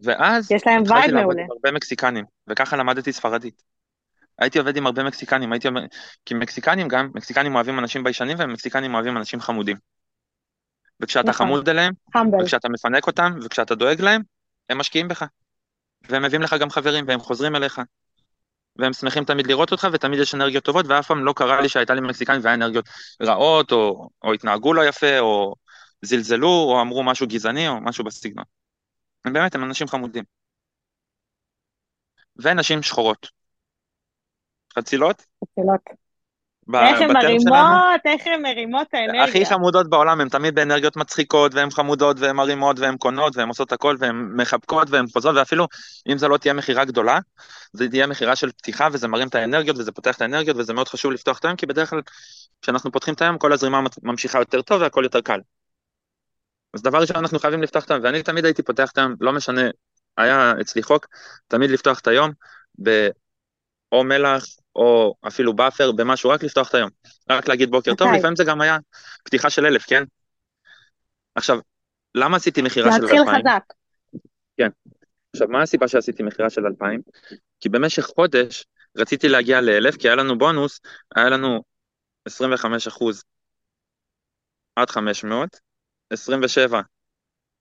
[0.00, 1.42] ואז יש להם התחלתי vibe לעבוד מעולה.
[1.42, 3.62] עם הרבה מקסיקנים, וככה למדתי ספרדית.
[4.38, 5.68] הייתי עובד עם הרבה מקסיקנים, הייתי.
[6.24, 9.76] כי מקסיקנים גם, מקסיקנים אוהבים אנשים ביישנים ומקסיקנים אוהבים אנשים חמודים.
[11.02, 11.46] וכשאתה נכון.
[11.46, 12.42] חמוד אליהם, humble.
[12.42, 14.22] וכשאתה מפנק אותם, וכשאתה דואג להם,
[14.68, 15.24] הם משקיעים בך.
[16.08, 17.80] והם מביאים לך גם חברים, והם חוזרים אליך.
[18.76, 21.94] והם שמחים תמיד לראות אותך, ותמיד יש אנרגיות טובות, ואף פעם לא קרה לי שהייתה
[21.94, 22.88] לי מקסיקנים והיה אנרגיות
[23.22, 25.54] רעות, או, או התנהגו לא יפה, או
[26.02, 28.44] זלזלו, או אמרו משהו גזעני, או משהו בסגנון.
[29.24, 30.24] הם באמת, הם אנשים חמודים.
[32.36, 33.28] ונשים שחורות.
[34.78, 36.01] חצילות, חצילות.
[36.74, 39.24] איך הן מרימות, איך הן מרימות את האנרגיה.
[39.24, 43.72] הכי חמודות בעולם, הן תמיד באנרגיות מצחיקות, והן חמודות, והן מרימות, והן קונות, והן עושות
[43.72, 45.66] הכל, והן מחבקות, והן חוזרות, ואפילו
[46.12, 47.18] אם זו לא תהיה מכירה גדולה,
[47.72, 50.88] זה תהיה מכירה של פתיחה, וזה מרים את האנרגיות, וזה פותח את האנרגיות, וזה מאוד
[50.88, 52.00] חשוב לפתוח את היום, כי בדרך כלל,
[52.62, 55.40] כשאנחנו פותחים את היום, כל הזרימה ממשיכה יותר טוב, והכל יותר קל.
[56.74, 59.32] אז דבר ראשון, אנחנו חייבים לפתוח את היום, ואני תמיד הייתי פותח את היום, לא
[59.32, 59.62] משנה,
[60.16, 61.06] היה אצלי חוק,
[61.48, 62.30] תמיד לפתוח את היום,
[62.82, 63.08] ב...
[63.92, 64.44] או מלח,
[64.76, 66.90] או אפילו buffer, במשהו, רק לפתוח את היום.
[67.30, 68.18] רק להגיד בוקר טוב, מתי?
[68.18, 68.78] לפעמים זה גם היה
[69.24, 70.04] פתיחה של אלף, כן?
[71.34, 71.58] עכשיו,
[72.14, 73.44] למה עשיתי מכירה של להתחיל אלפיים?
[73.46, 73.62] חזק.
[75.32, 77.00] עכשיו, מה הסיבה שעשיתי מכירה של אלפיים?
[77.60, 78.64] כי במשך חודש
[78.96, 80.80] רציתי להגיע לאלף, כי היה לנו בונוס,
[81.16, 81.62] היה לנו
[82.24, 83.24] 25 אחוז
[84.76, 85.60] עד 500,
[86.10, 86.80] 27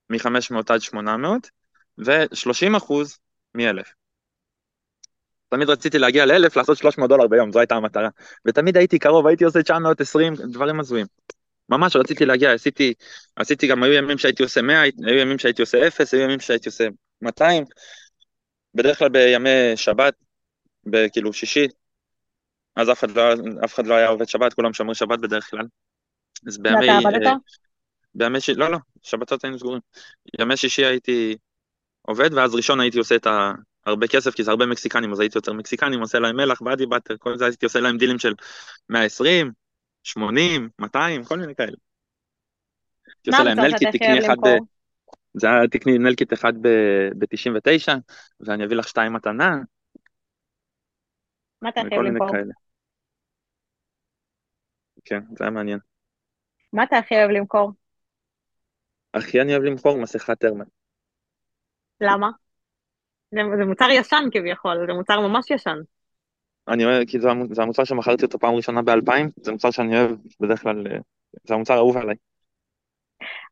[0.10, 1.50] מ-500 עד 800,
[1.98, 3.18] ו-30 אחוז
[3.56, 4.01] מ-1000.
[5.52, 8.10] תמיד רציתי להגיע לאלף, לעשות 300 דולר ביום, זו הייתה המטרה.
[8.46, 11.06] ותמיד הייתי קרוב, הייתי עושה 920, דברים הזויים.
[11.70, 12.94] ממש רציתי להגיע, עשיתי,
[13.36, 16.70] עשיתי גם, היו ימים שהייתי עושה 100, היו ימים שהייתי עושה 0, היו ימים שהייתי
[16.70, 16.88] עושה
[17.22, 17.64] 200.
[18.76, 20.14] בדרך כלל בימי שבת,
[20.86, 21.68] בכאילו שישי,
[22.76, 23.24] אז אף אחד לא,
[23.66, 25.66] אף אחד לא היה עובד שבת, כולם שומרים שבת בדרך כלל.
[26.48, 26.76] אז בימי...
[26.76, 27.26] ואתה עבדת?
[27.28, 27.34] אה,
[28.16, 29.82] בימי שישי, לא, לא, שבתות היינו סגורים.
[30.40, 31.38] ימי שישי הייתי
[32.02, 33.52] עובד, ואז ראשון הייתי עושה את ה...
[33.86, 37.18] הרבה כסף, כי זה הרבה מקסיקנים, אז הייתי יוצר מקסיקנים, עושה להם מלח, באדי באטר,
[37.18, 38.34] כל זה, הייתי עושה להם דילים של
[38.90, 39.52] 120,
[40.04, 41.78] 80, 200, כל מיני כאלה.
[43.08, 44.36] הייתי עושה להם נלקיט, תקני אחד?
[45.34, 47.94] זה היה תקני נלקיט אחד ב-99,
[48.40, 49.58] ואני אביא לך שתיים מתנה,
[51.62, 52.32] מה אתה הכי מיני למכור?
[55.06, 55.80] כן, זה היה מעניין.
[56.74, 57.72] מה אתה הכי אוהב למכור?
[59.14, 60.66] הכי אני אוהב למכור מסכת טרמן.
[62.02, 62.30] למה?
[63.32, 65.78] זה, מוצר ישן כביכול, זה מוצר ממש ישן.
[66.68, 70.00] אני אוהב, כי זה המ- זה המוצר שמכרתי אותו פעם ראשונה ב-2000, זה מוצר שאני
[70.00, 70.98] אוהב בדרך כלל, אה,
[71.44, 72.16] זה המוצר האהוב עליי.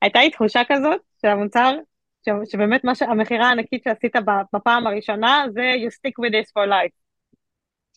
[0.01, 1.75] הייתה לי תחושה כזאת שהמוצר,
[2.25, 4.15] ש- שבאמת מה שהמכירה הענקית שעשית
[4.53, 6.95] בפעם הראשונה זה you stick with this for life.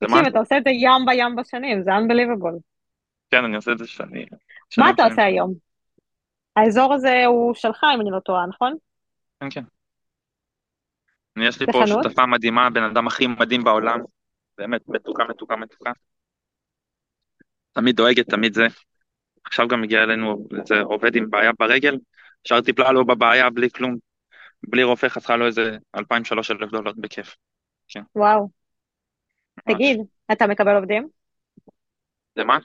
[0.00, 0.26] תקשיב?
[0.26, 2.58] אתה עושה את זה ים בים בשנים, זה unbelievable.
[3.30, 4.26] כן, אני עושה את זה שנים.
[4.78, 5.04] מה אתה.
[5.04, 5.54] עושה היום?
[6.56, 8.76] האזור הזה הוא שלך, אם אני לא טועה, נכון?
[9.40, 9.62] כן, כן.
[11.36, 11.86] אני, יש לי פה?
[11.86, 14.00] שותפה מדהימה, בן אדם הכי מדהים בעולם,
[14.58, 15.92] באמת מתוקה, מתוקה, מתוקה.
[17.72, 18.66] תמיד דואגת, תמיד זה.
[19.44, 21.98] עכשיו גם הגיע אלינו איזה עובד עם בעיה ברגל,
[22.46, 23.96] ישר טיפלה לו בבעיה בלי כלום,
[24.68, 27.36] בלי רופא, חסכה לו איזה 2,000-3,000 דולר בכיף.
[28.16, 28.48] וואו.
[29.66, 29.76] ממש.
[29.76, 30.00] תגיד,
[30.32, 31.08] אתה מקבל עובדים?
[32.36, 32.58] זה מה?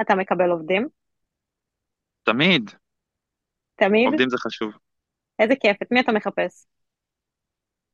[0.00, 0.88] אתה מקבל עובדים?
[2.22, 2.70] תמיד.
[3.74, 4.06] תמיד?
[4.06, 4.72] עובדים זה חשוב.
[5.38, 6.66] איזה כיף, את מי אתה מחפש?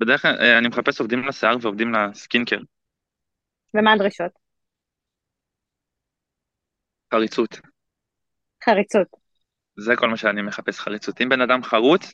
[0.01, 2.59] בדרך כלל אה, אני מחפש עובדים לשיער ועובדים לסקינקר,
[3.75, 4.31] ומה הדרישות?
[7.15, 7.61] חריצות.
[8.65, 9.07] חריצות.
[9.77, 11.21] זה כל מה שאני מחפש, חריצות.
[11.21, 12.13] אם בן אדם חרוץ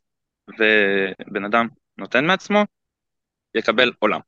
[0.49, 1.68] ובן אדם
[1.99, 2.59] נותן מעצמו,
[3.55, 4.20] יקבל עולם.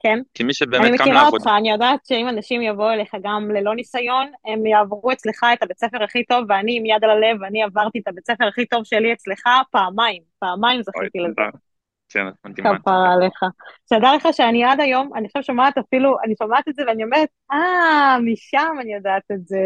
[0.00, 0.18] כן?
[0.34, 3.50] כי מי אני שבאמת קם מכירה לעבוד, אותך, אני יודעת שאם אנשים יבואו אליך גם
[3.50, 7.42] ללא ניסיון, הם יעברו אצלך את הבית ספר הכי טוב, ואני עם יד על הלב,
[7.42, 11.65] אני עברתי את הבית ספר הכי טוב שלי אצלך פעמיים, פעמיים זכיתי לזה.
[12.08, 12.78] כן, את מדהימה.
[12.78, 13.40] כפרה עליך.
[13.86, 17.28] שתדע לך שאני עד היום, אני עכשיו שומעת אפילו, אני שומעת את זה ואני אומרת,
[17.52, 19.60] אה, משם אני יודעת את זה.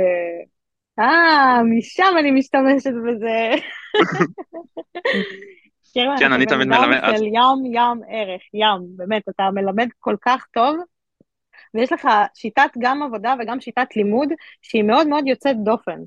[0.99, 3.51] אה, משם אני משתמשת בזה.
[5.95, 10.47] כן, אתה אני תמיד מלמד, של ים, ים ערך, ים, באמת, אתה מלמד כל כך
[10.53, 10.77] טוב,
[11.75, 14.29] ויש לך שיטת גם עבודה וגם שיטת לימוד
[14.63, 16.01] שהיא מאוד מאוד יוצאת דופן.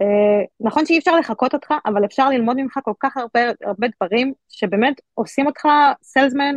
[0.00, 4.32] אה, נכון שאי אפשר לחקות אותך, אבל אפשר ללמוד ממך כל כך הרבה, הרבה דברים,
[4.48, 5.68] שבאמת עושים אותך
[6.02, 6.54] סלזמן,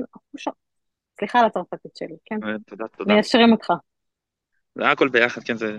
[1.20, 2.36] סליחה על הצרפתית שלי, כן?
[2.44, 3.14] אה, תודה, תודה.
[3.14, 3.74] מיישרים אותך.
[4.76, 5.78] זה הכל ביחד, כן, זה,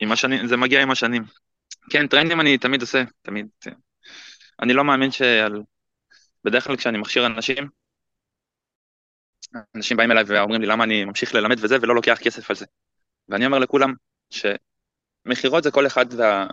[0.00, 1.24] עם השנים, זה מגיע עם השנים.
[1.90, 3.46] כן, טרנדים אני תמיד עושה, תמיד.
[4.62, 5.62] אני לא מאמין שעל...
[6.44, 7.68] בדרך כלל כשאני מכשיר אנשים,
[9.76, 12.66] אנשים באים אליי ואומרים לי למה אני ממשיך ללמד וזה, ולא לוקח כסף על זה.
[13.28, 13.94] ואני אומר לכולם
[14.30, 16.46] שמכירות זה כל אחד וה...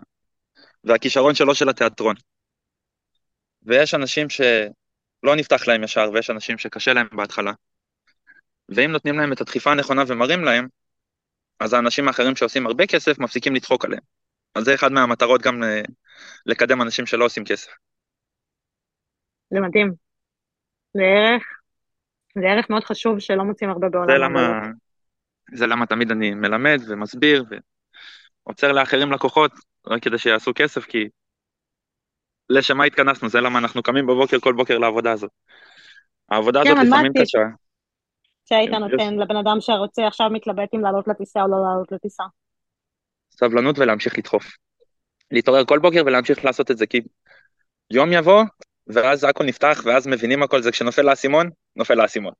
[0.88, 2.16] והכישרון שלו של התיאטרון.
[3.64, 7.52] ויש אנשים שלא נפתח להם ישר, ויש אנשים שקשה להם בהתחלה.
[8.70, 10.68] ואם נותנים להם את הדחיפה הנכונה ומראים להם,
[11.60, 14.02] אז האנשים האחרים שעושים הרבה כסף מפסיקים לצחוק עליהם.
[14.56, 15.82] אז זה אחד מהמטרות גם אה,
[16.46, 17.72] לקדם אנשים שלא עושים כסף.
[19.54, 19.94] זה מדהים.
[20.94, 21.44] זה ערך,
[22.36, 24.08] זה ערך מאוד חשוב שלא מוצאים הרבה בעולם.
[24.08, 24.62] זה למה,
[25.54, 27.44] זה למה תמיד אני מלמד ומסביר
[28.48, 29.52] ועוצר לאחרים לקוחות
[29.88, 31.08] רק כדי שיעשו כסף, כי
[32.50, 35.32] לשם מה התכנסנו, זה למה אנחנו קמים בבוקר כל בוקר לעבודה הזאת.
[36.30, 37.12] העבודה כן, הזאת לפעמים.
[37.22, 37.40] קשה.
[38.50, 42.24] שהיית כן, נותן לבן אדם שרוצה עכשיו מתלבט אם לעלות לטיסה או לא לעלות לטיסה.
[43.32, 44.46] סבלנות ולהמשיך לדחוף.
[45.32, 47.02] להתעורר כל בוקר ולהמשיך לעשות את זה, כי
[47.92, 48.44] יום יבוא,
[48.88, 52.34] ואז הכל נפתח, ואז מבינים הכל, זה כשנופל האסימון, נופל האסימון.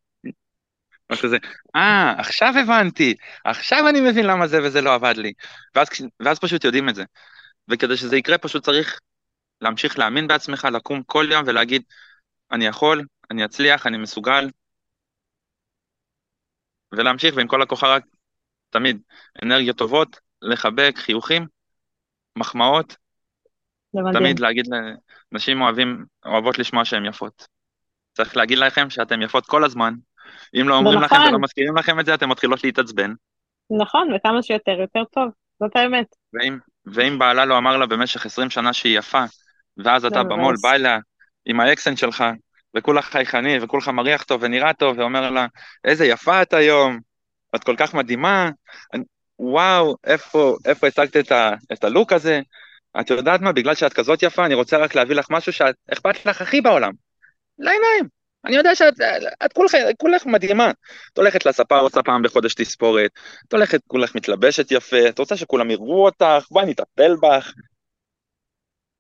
[1.12, 1.38] משהו כזה,
[1.76, 3.16] אה, עכשיו הבנתי,
[3.46, 5.34] עכשיו אני מבין למה זה וזה לא עבד לי.
[5.76, 5.88] ואז,
[6.20, 7.04] ואז פשוט יודעים את זה.
[7.70, 9.00] וכדי שזה יקרה פשוט צריך
[9.62, 11.82] להמשיך להאמין בעצמך, לקום כל יום ולהגיד,
[12.52, 14.50] אני יכול, אני אצליח, אני מסוגל,
[16.92, 18.04] ולהמשיך, ועם כל הכוחה רק,
[18.70, 19.02] תמיד,
[19.44, 21.48] אנרגיות טובות, לחבק, חיוכים,
[22.36, 22.96] מחמאות.
[24.14, 24.66] תמיד להגיד
[25.32, 27.48] לנשים אוהבים, אוהבות לשמוע שהן יפות.
[28.14, 29.94] צריך להגיד לכם שאתן יפות כל הזמן.
[30.62, 31.28] אם לא אומרים לכם נכון.
[31.28, 33.14] ולא מזכירים לכם את זה, אתן מתחילות להתעצבן.
[33.82, 35.30] נכון, וכמה שיותר, יותר טוב.
[35.60, 36.06] זאת האמת.
[36.34, 39.24] ואם, ואם בעלה לא אמר לה במשך 20 שנה שהיא יפה,
[39.78, 40.56] ואז אתה במול.
[40.62, 40.98] בא אליה
[41.46, 42.24] עם האקסנט שלך,
[42.78, 45.46] וכולך חייכני, וכולך מריח טוב ונראה טוב, ואומר לה,
[45.86, 47.00] איזה יפה את היום,
[47.56, 48.50] את כל כך מדהימה,
[49.40, 52.42] וואו, איפה, איפה השגת את, ה, את הלוק הזה?
[53.00, 56.42] את יודעת מה, בגלל שאת כזאת יפה, אני רוצה רק להביא לך משהו שאכפת לך
[56.42, 56.92] הכי בעולם.
[57.60, 58.17] לעיניים.
[58.46, 58.94] אני יודע שאת
[59.46, 60.72] את כולך, כולך מדהימה.
[61.14, 63.12] את הולכת לספר, עושה פעם בחודש תספורת,
[63.48, 67.54] את הולכת, כולך מתלבשת יפה, את רוצה שכולם יראו אותך, בואי נטפל בך.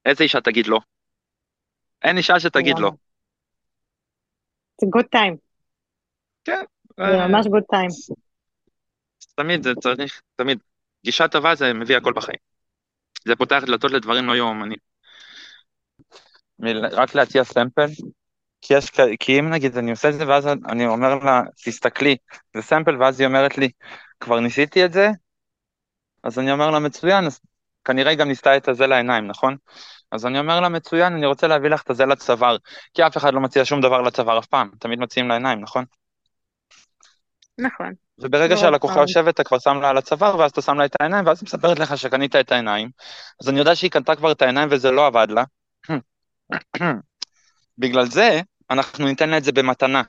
[0.05, 0.79] איזה אישה תגיד לא?
[2.03, 2.91] אין אישה שתגיד לא.
[4.81, 5.37] זה good time.
[6.45, 6.61] כן.
[6.97, 8.15] זה ממש good time.
[9.35, 10.59] תמיד זה צריך, תמיד.
[11.03, 12.39] גישה טובה זה מביא הכל בחיים.
[13.25, 14.77] זה פותח דלתות לדברים לא יאומנים.
[16.91, 17.85] רק להציע סמפל,
[18.67, 22.15] כי יש, כי אם נגיד אני עושה את זה ואז אני אומר לה, תסתכלי,
[22.55, 23.69] זה סמפל, ואז היא אומרת לי,
[24.19, 25.09] כבר ניסיתי את זה?
[26.23, 27.39] אז אני אומר לה, מצוין, אז
[27.85, 29.57] כנראה גם ניסתה את הזה לעיניים, נכון?
[30.11, 32.57] אז אני אומר לה, מצוין, אני רוצה להביא לך את הזה לצוואר,
[32.93, 35.85] כי אף אחד לא מציע שום דבר לצוואר אף פעם, תמיד מציעים לעיניים, נכון?
[37.57, 37.93] נכון.
[38.19, 39.01] וברגע לא, שהלקוחה אה.
[39.01, 41.47] יושבת, אתה כבר שם לה על הצוואר, ואז אתה שם לה את העיניים, ואז היא
[41.47, 42.89] מספרת לך שקנית את העיניים,
[43.41, 45.43] אז אני יודע שהיא קנתה כבר את העיניים וזה לא עבד לה.
[47.77, 50.01] בגלל זה, אנחנו ניתן לה את זה במתנה.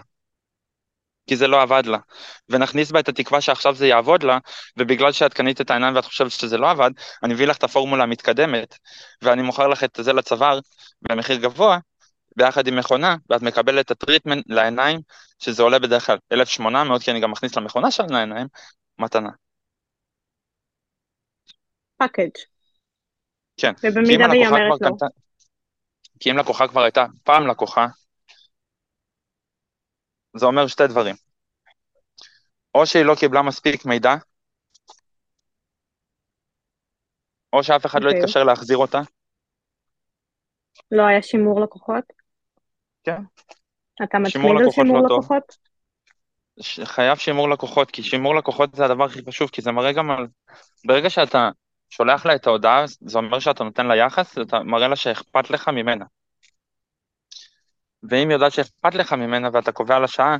[1.26, 1.98] כי זה לא עבד לה.
[2.48, 4.38] ונכניס בה את התקווה שעכשיו זה יעבוד לה,
[4.76, 6.90] ובגלל שאת קנית את העיניים ואת חושבת שזה לא עבד,
[7.22, 8.78] אני מביא לך את הפורמולה המתקדמת,
[9.22, 10.58] ואני מוכר לך את זה לצוואר
[11.02, 11.78] במחיר גבוה,
[12.36, 15.00] ביחד עם מכונה, ואת מקבלת את ה treatment לעיניים,
[15.38, 18.46] שזה עולה בדרך כלל 1,800, כי אני גם מכניס למכונה של העיניים,
[18.98, 19.30] מתנה.
[21.96, 22.28] Package.
[23.56, 23.72] כן.
[23.82, 25.08] ובמידה והיא אומרת לא.
[26.20, 27.86] כי אם לקוחה כבר הייתה פעם לקוחה,
[30.38, 31.14] זה אומר שתי דברים.
[32.74, 34.14] או שהיא לא קיבלה מספיק מידע,
[37.52, 38.20] או שאף אחד לא אוקיי.
[38.20, 39.00] התקשר להחזיר אותה.
[40.90, 42.04] לא היה שימור לקוחות?
[43.04, 43.22] כן.
[44.04, 45.04] אתה מצמיד על שימור לא.
[45.04, 45.56] לקוחות?
[46.60, 50.10] ש- חייב שימור לקוחות, כי שימור לקוחות זה הדבר הכי חשוב, כי זה מראה גם
[50.10, 50.26] על...
[50.86, 51.50] ברגע שאתה
[51.90, 55.68] שולח לה את ההודעה, זה אומר שאתה נותן לה יחס, אתה מראה לה שאכפת לך
[55.68, 56.04] ממנה.
[58.02, 60.36] ואם היא יודעת שאכפת לך ממנה ואתה קובע לה שעה,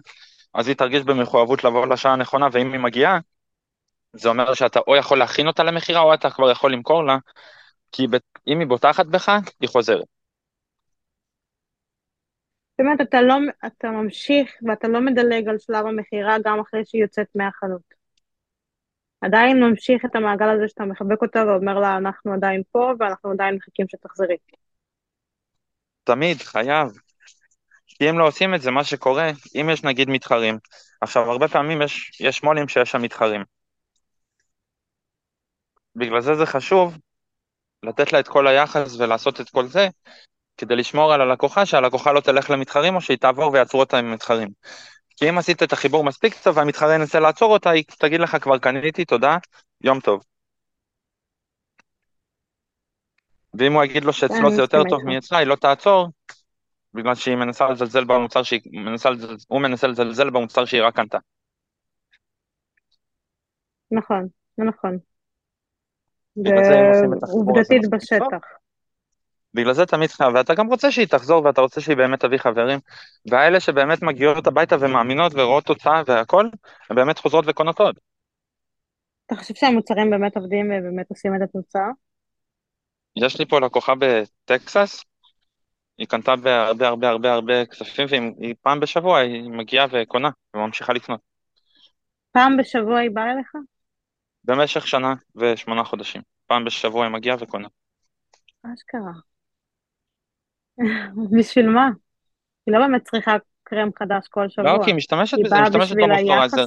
[0.55, 3.19] אז היא תרגיש במחויבות לבוא לשעה הנכונה, ואם היא מגיעה,
[4.13, 7.19] זה אומר שאתה או יכול להכין אותה למכירה, או אתה כבר יכול למכור לה,
[7.93, 8.07] כי
[8.47, 9.29] אם היא בוטחת בך,
[9.61, 10.05] היא חוזרת.
[12.71, 13.35] זאת אומרת, אתה לא,
[13.67, 17.99] אתה ממשיך ואתה לא מדלג על שלב המכירה גם אחרי שהיא יוצאת מהחנות.
[19.21, 23.55] עדיין ממשיך את המעגל הזה שאתה מחבק אותה ואומר לה, אנחנו עדיין פה ואנחנו עדיין
[23.55, 24.37] מחכים שתחזרי.
[26.05, 27.08] תמיד, חייב.
[27.99, 30.59] כי אם לא עושים את זה, מה שקורה, אם יש נגיד מתחרים,
[31.01, 33.45] עכשיו, הרבה פעמים יש, יש מו"לים שיש שם מתחרים.
[35.97, 36.99] בגלל זה זה חשוב
[37.83, 39.89] לתת לה את כל היחס ולעשות את כל זה,
[40.57, 44.49] כדי לשמור על הלקוחה, שהלקוחה לא תלך למתחרים או שהיא תעבור ויעצרו אותה עם מתחרים.
[45.17, 48.59] כי אם עשית את החיבור מספיק טוב והמתחרה ינסה לעצור אותה, היא תגיד לך כבר
[48.59, 49.37] קניתי, תודה,
[49.81, 50.23] יום טוב.
[53.55, 56.09] ואם הוא יגיד לו שאצלו זה יותר טוב מאצלה, היא לא תעצור,
[56.99, 59.09] בגלל שהיא מנסה לזלזל במוצר שהיא, מנסה,
[59.49, 61.19] הוא מנסה לזלזל במוצר שהיא רק קנתה.
[63.91, 64.99] נכון, זה נכון.
[67.33, 68.47] עובדתית בשטח.
[69.55, 72.79] בגלל זה תמיד חייב, ואתה גם רוצה שהיא תחזור ואתה רוצה שהיא באמת תביא חברים,
[73.31, 76.45] והאלה שבאמת מגיעות הביתה ומאמינות ורואות תוצאה והכל,
[76.91, 77.99] הן באמת חוזרות וקונות עוד.
[79.27, 81.89] אתה חושב שהמוצרים באמת עובדים ובאמת עושים את התוצאה?
[83.17, 85.05] יש לי פה לקוחה בטקסס,
[85.99, 91.21] היא קנתה בהרבה הרבה הרבה הרבה כספים, והיא פעם בשבוע היא מגיעה וקונה, וממשיכה לקנות.
[92.33, 93.53] פעם בשבוע היא באה אליך?
[94.45, 96.23] במשך שנה ושמונה חודשים.
[96.47, 97.69] פעם בשבוע היא מגיעה וקונה.
[98.63, 99.13] אשכרה.
[101.39, 101.89] בשביל מה?
[102.67, 104.73] היא לא באמת צריכה קרם חדש כל שבוע.
[104.73, 106.65] לא, כי היא משתמשת בזה, היא משתמשת ב moisturizer.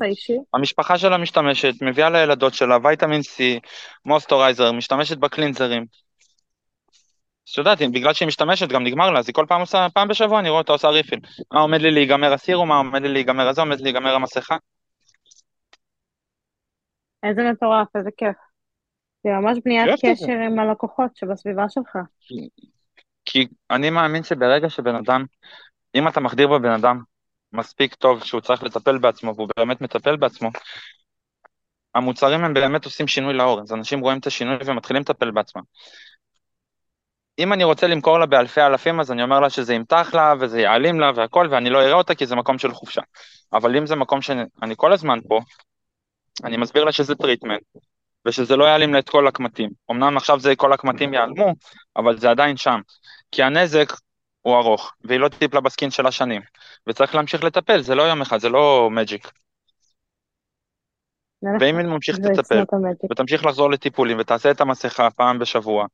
[0.54, 3.42] המשפחה שלה משתמשת, מביאה לילדות שלה vitamin C,
[4.06, 5.86] moisturizer, משתמשת ב cleanser ים.
[7.44, 10.40] את יודעת, בגלל שהיא משתמשת, גם נגמר לה, אז היא כל פעם עושה, פעם בשבוע
[10.40, 11.20] אני רואה אותה עושה refill.
[11.54, 14.58] מה עומד לי להיגמר הסרום, מה עומד לי להיגמר הזה, עומד לי להיגמר המסכה.
[17.24, 18.36] איזה מטורף, איזה כיף.
[19.24, 21.98] זה ממש בניית קשר עם הלקוחות שבסביבה שלך.
[23.26, 25.26] כי אני מאמין שברגע שבן אדם,
[25.96, 27.02] אם אתה מחדיר בבן אדם
[27.54, 30.50] מספיק טוב שהוא צריך לטפל בעצמו, והוא באמת מטפל בעצמו,
[31.96, 35.62] המוצרים הם באמת עושים שינוי לעור, אז אנשים רואים את השינוי ומתחילים לטפל בעצמם.
[37.40, 40.62] אם אני רוצה למכור לה באלפי אלפים, אז אני אומר לה שזה ימתח לה וזה
[40.62, 43.02] יעלים לה והכל, ואני לא אראה אותה כי זה מקום של חופשה.
[43.54, 45.40] אבל אם זה מקום שאני כל הזמן פה,
[46.44, 47.62] אני מסביר לה שזה treatment,
[48.26, 49.70] ושזה לא יעלים לה את כל הקמטים.
[49.92, 51.54] אמנם עכשיו זה כל הקמטים ייעלמו,
[51.96, 52.80] אבל זה עדיין שם.
[53.32, 53.94] כי הנזק
[54.42, 56.42] הוא ארוך, והיא לא טיפלה ב skin שלה שנים.
[56.88, 59.32] וצריך להמשיך לטפל, זה לא יום אחד, זה לא magic.
[61.60, 62.64] ואם היא ממשיך לטפל,
[63.12, 65.86] ותמשיך לחזור לטיפולים, ותעשה את המסכה פעם בשבוע,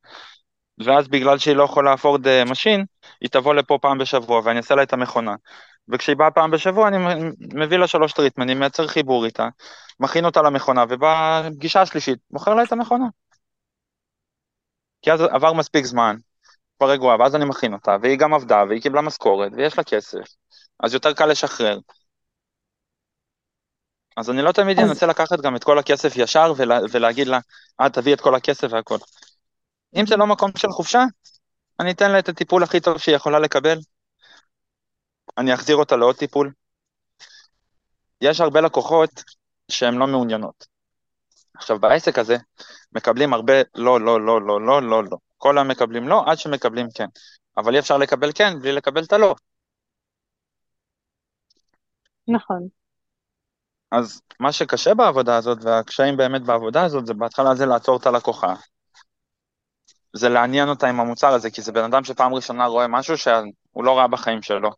[0.84, 2.84] ואז בגלל שהיא לא יכולה afford machine,
[3.20, 5.34] היא תבוא לפה פעם בשבוע, ואני אעשה לה את המכונה.
[5.88, 6.96] וכשהיא באה פעם בשבוע, אני
[7.54, 9.48] מביא לה שלוש treatment ים, מייצר חיבור איתה,
[10.00, 13.06] מכין אותה למכונה, ובפגישה השלישית, מוכר לה את המכונה.
[15.02, 16.16] כי אז עבר מספיק זמן,
[16.78, 20.24] כבר רגועה, ואז אני מכין אותה, והיא גם עבדה, והיא קיבלה משכורת, ויש לה כסף,
[20.80, 21.78] אז יותר קל לשחרר.
[24.16, 24.90] אז אני לא תמיד אז...
[24.90, 27.38] אנסה לקחת גם את כל הכסף ישר ולה, ולהגיד לה,
[27.80, 28.98] אה, תביא את כל הכסף והכל.
[29.96, 31.02] אם זה לא מקום של חופשה,
[31.80, 33.78] אני אתן לה את הטיפול הכי טוב שהיא יכולה לקבל.
[35.38, 36.52] אני אחזיר אותה לעוד טיפול.
[38.20, 39.22] יש הרבה לקוחות
[39.70, 40.66] שהן לא מעוניינות.
[41.54, 42.36] עכשיו, בעסק הזה
[42.92, 45.16] מקבלים הרבה לא, לא, לא, לא, לא, לא, לא.
[45.38, 47.06] כל היום מקבלים לא, עד שמקבלים כן.
[47.56, 49.34] אבל אי אפשר לקבל כן בלי לקבל את הלא.
[52.28, 52.68] נכון.
[53.92, 58.54] אז מה שקשה בעבודה הזאת, והקשיים באמת בעבודה הזאת, זה בהתחלה זה לעצור את הלקוחה,
[60.12, 63.84] זה לעניין אותה עם המוצר הזה, כי זה בן אדם שפעם ראשונה רואה משהו שהוא
[63.84, 64.70] לא ראה בחיים שלו.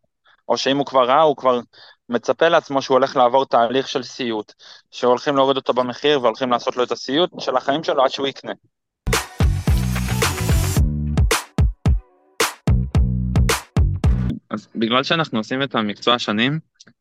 [0.48, 1.60] או שאם הוא כבר ראה, הוא כבר
[2.08, 4.52] מצפה לעצמו שהוא הולך לעבור תהליך של סיוט,
[4.90, 8.52] שהולכים להוריד אותו במחיר והולכים לעשות לו את הסיוט של החיים שלו עד שהוא יקנה.
[14.50, 16.58] אז בגלל שאנחנו עושים את המקצוע שנים,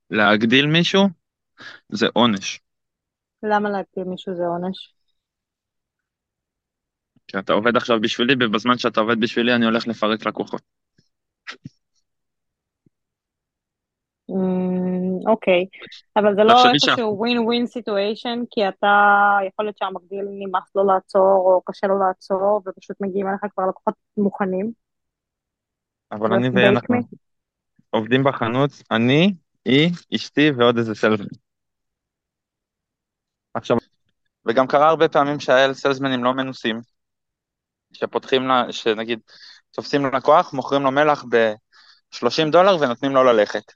[0.10, 1.04] להגדיל מישהו
[1.90, 2.62] זה עונש.
[3.44, 4.99] למה להגדיל מישהו זה עונש?
[7.30, 10.62] כי אתה עובד עכשיו בשבילי, ובזמן שאתה עובד בשבילי אני הולך לפרק לקוחות.
[14.30, 15.66] Mm, אוקיי,
[16.16, 18.88] אבל זה לא איזשהו ווין ווין סיטואשן, כי אתה,
[19.48, 23.94] יכול להיות שהמגדיל נמאס לו לעצור, או קשה לו לעצור, ופשוט מגיעים אליך כבר לקוחות
[24.18, 24.72] מוכנים.
[26.12, 26.96] אבל אני ואנחנו
[27.90, 29.34] עובדים בחנות, אני,
[29.66, 31.28] היא, אשתי ועוד איזה סלזמן.
[33.54, 33.78] עכשיו,
[34.46, 36.82] וגם קרה הרבה פעמים שהאל סלזמנים לא מנוסים,
[37.94, 39.20] שפותחים לה, שנגיד,
[39.72, 43.72] תופסים לקוח, מוכרים לו מלח ב-30 דולר ונותנים לו ללכת.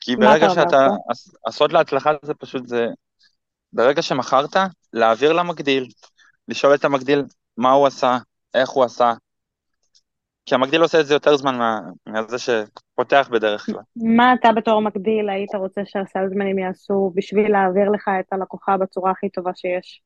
[0.00, 0.86] כי ברגע שאתה,
[1.46, 2.86] הסוד להצלחה זה פשוט זה,
[3.72, 4.56] ברגע שמכרת,
[4.92, 5.88] להעביר למגדיל,
[6.48, 7.22] לשאול את המגדיל
[7.56, 8.18] מה הוא עשה,
[8.54, 9.12] איך הוא עשה,
[10.46, 13.82] כי המגדיל עושה את זה יותר זמן מה, מהזה שפותח בדרך כלל.
[13.96, 19.28] מה אתה בתור מגדיל היית רוצה שהסלזמנים יעשו בשביל להעביר לך את הלקוחה בצורה הכי
[19.28, 20.02] טובה שיש?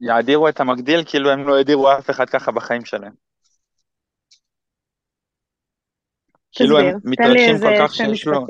[0.00, 3.12] יאדירו את המגדיל כאילו הם לא הדירו אף אחד ככה בחיים שלהם.
[6.52, 8.46] כאילו הם מתרגשים כל כך שיש לו,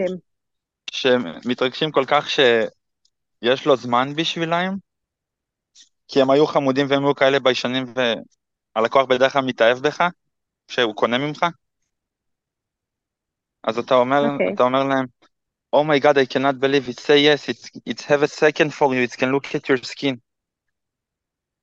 [0.90, 4.76] שהם מתרגשים כל כך שיש לו זמן בשבילם,
[6.08, 7.84] כי הם היו חמודים והם היו כאלה ביישנים,
[8.76, 10.08] והלקוח בדרך כלל מתאהב בך,
[10.68, 11.46] כשהוא קונה ממך.
[13.64, 14.54] אז אתה אומר, אוקיי.
[14.54, 15.06] אתה אומר להם,
[15.72, 18.92] Oh my God, I cannot believe it, say yes, it's, it's have a second for
[18.92, 20.16] you, it can look at your skin.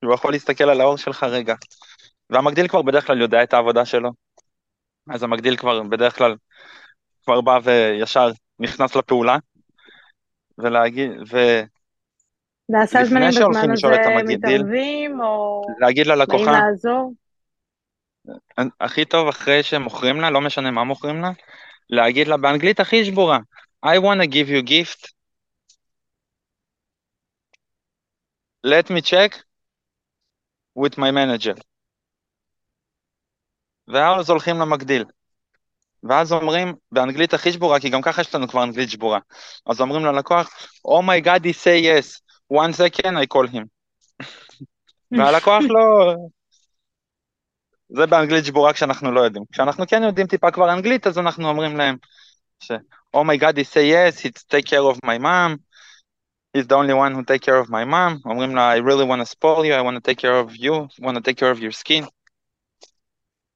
[0.04, 1.56] הוא יכול להסתכל על העור שלך רגע.
[2.30, 4.10] והמגדיל כבר בדרך כלל יודע את העבודה שלו.
[5.14, 6.36] אז המגדיל כבר בדרך כלל
[7.24, 9.38] כבר בא וישר נכנס לפעולה.
[10.58, 11.38] ולהגיד, ו...
[12.70, 17.14] לפני שהולכים בזמן הזה מתערבים, או להגיד באים ללקוחה, לעזור?
[18.80, 21.32] הכי טוב אחרי שמוכרים לה, לא משנה מה מוכרים לה,
[21.90, 23.40] להגיד לה באנגלית הכי שבורה,
[23.86, 25.12] I want to give you gift,
[28.66, 29.47] let me check
[30.78, 31.62] with my manager.
[33.88, 35.06] ואז הולכים למגדיל.
[36.04, 39.20] ואז אומרים, באנגלית הכי שבורה, כי גם ככה יש לנו כבר אנגלית שבורה,
[39.66, 40.50] אז אומרים ללקוח,
[40.88, 42.22] Oh my God, he say yes,
[42.54, 43.66] one second, I call him.
[45.18, 46.16] והלקוח לא...
[47.90, 49.44] זה באנגלית שבורה כשאנחנו לא יודעים.
[49.52, 51.98] כשאנחנו כן יודעים טיפה כבר אנגלית, אז אנחנו אומרים להם
[52.60, 52.72] ש...
[53.16, 55.58] Oh my God, he say yes, he take care of my mom,
[56.58, 58.22] he's the only one who take care of my mom.
[58.26, 60.88] אומרים לה, I really want to spoil you, I want to take care of you,
[61.06, 62.06] want to take care of your skin.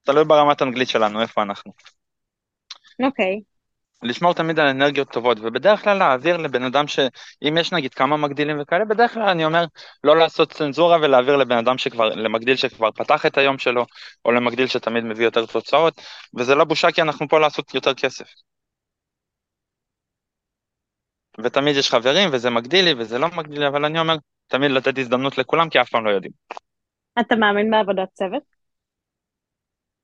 [0.04, 1.72] תלוי ברמת האנגלית שלנו, איפה אנחנו.
[3.04, 3.41] אוקיי.
[4.04, 8.62] לשמור תמיד על אנרגיות טובות, ובדרך כלל להעביר לבן אדם שאם יש נגיד כמה מגדילים
[8.62, 9.66] וכאלה, בדרך כלל אני אומר
[10.04, 13.86] לא לעשות צנזורה ולהעביר לבן אדם שכבר, למגדיל שכבר פתח את היום שלו,
[14.26, 16.02] או למגדיל שתמיד מביא יותר תוצאות,
[16.38, 18.26] וזה לא בושה כי אנחנו פה לעשות יותר כסף.
[21.40, 24.16] ותמיד יש חברים, וזה מגדיל לי וזה לא מגדיל לי, אבל אני אומר,
[24.48, 26.32] תמיד לתת הזדמנות לכולם, כי אף פעם לא יודעים.
[27.20, 28.44] אתה מאמין בעבודת צוות?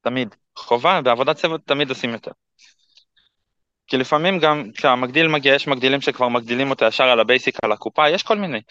[0.01, 0.35] תמיד.
[0.55, 2.31] חובה, בעבודת צוות תמיד עושים יותר.
[3.87, 7.71] כי לפעמים גם כשהמגדיל מגיע, יש מגדילים שכבר מגדילים אותו ישר על ה basic, על
[7.71, 8.61] הקופה, יש כל מיני.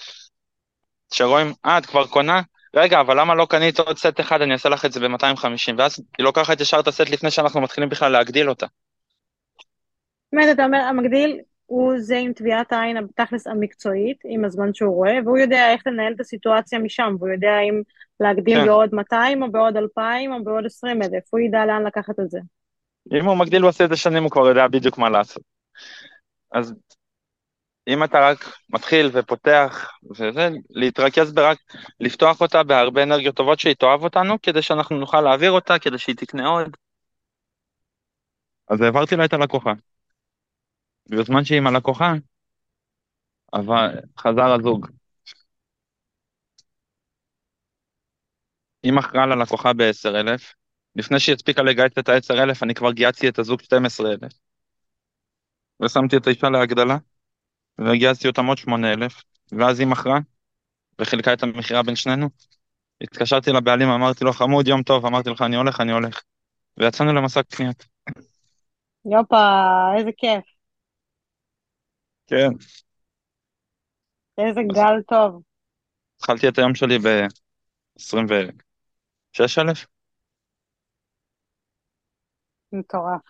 [1.15, 2.41] שרואים, אה, את כבר קונה?
[2.75, 5.99] רגע, אבל למה לא קנית עוד סט אחד, אני אעשה לך את זה ב-250, ואז
[6.19, 8.67] היא לוקחת ישר את הסט לפני שאנחנו מתחילים בכלל להגדיל אותה.
[8.67, 14.95] זאת אומרת, אתה אומר, המגדיל הוא זה עם טביעת העין בתכלס המקצועית, עם הזמן שהוא
[14.95, 17.83] רואה, והוא יודע איך לנהל את הסיטואציה משם, והוא יודע אם
[18.21, 18.67] להגדיל כן.
[18.67, 22.39] בעוד 200 או בעוד 2,000 או בעוד 20 אלף, הוא ידע לאן לקחת את זה.
[23.21, 25.43] אם הוא מגדיל ועושה את זה שנים, הוא כבר יודע בדיוק מה לעשות.
[26.53, 26.75] אז
[27.89, 31.59] אם אתה רק מתחיל ופותח, וזה, להתרכז ברק,
[32.01, 36.17] לפתוח אותה בהרבה אנרגיות טובות שהיא תאהב אותנו, כדי שאנחנו נוכל להעביר אותה, כדי שהיא
[36.17, 36.77] תקנה עוד.
[38.69, 39.73] אז העברתי לה את הלקוחה.
[41.11, 42.13] בזמן שהיא עם הלקוחה,
[43.53, 44.87] אבל חזר הזוג.
[48.83, 50.55] היא מכרה ללקוחה ב-10,000,
[50.97, 54.33] לפני שהיא הספיקה לגייס את ה-10,000, אני כבר גייסתי את הזוג 12,000.
[55.83, 56.97] ושמתי את האישה להגדלה,
[57.81, 60.19] וגייסתי אותם עוד 8,000, ואז היא מכרה,
[61.01, 62.29] וחילקה את המכירה בין שנינו.
[63.01, 66.23] התקשרתי לבעלים, אמרתי לו, חמוד, יום טוב, אמרתי לך, אני הולך, אני הולך.
[66.79, 67.85] ויצאנו למסע קניות.
[69.05, 69.47] יופה,
[69.99, 70.45] איזה כיף,
[72.27, 72.49] כן.
[74.39, 75.43] איזה גל טוב.
[76.16, 79.87] התחלתי את היום שלי ב-26,000.
[82.72, 83.20] מטורף.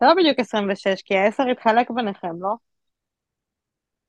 [0.00, 2.54] זה לא בדיוק 26, כי ה-10 התחלק ביניכם, לא?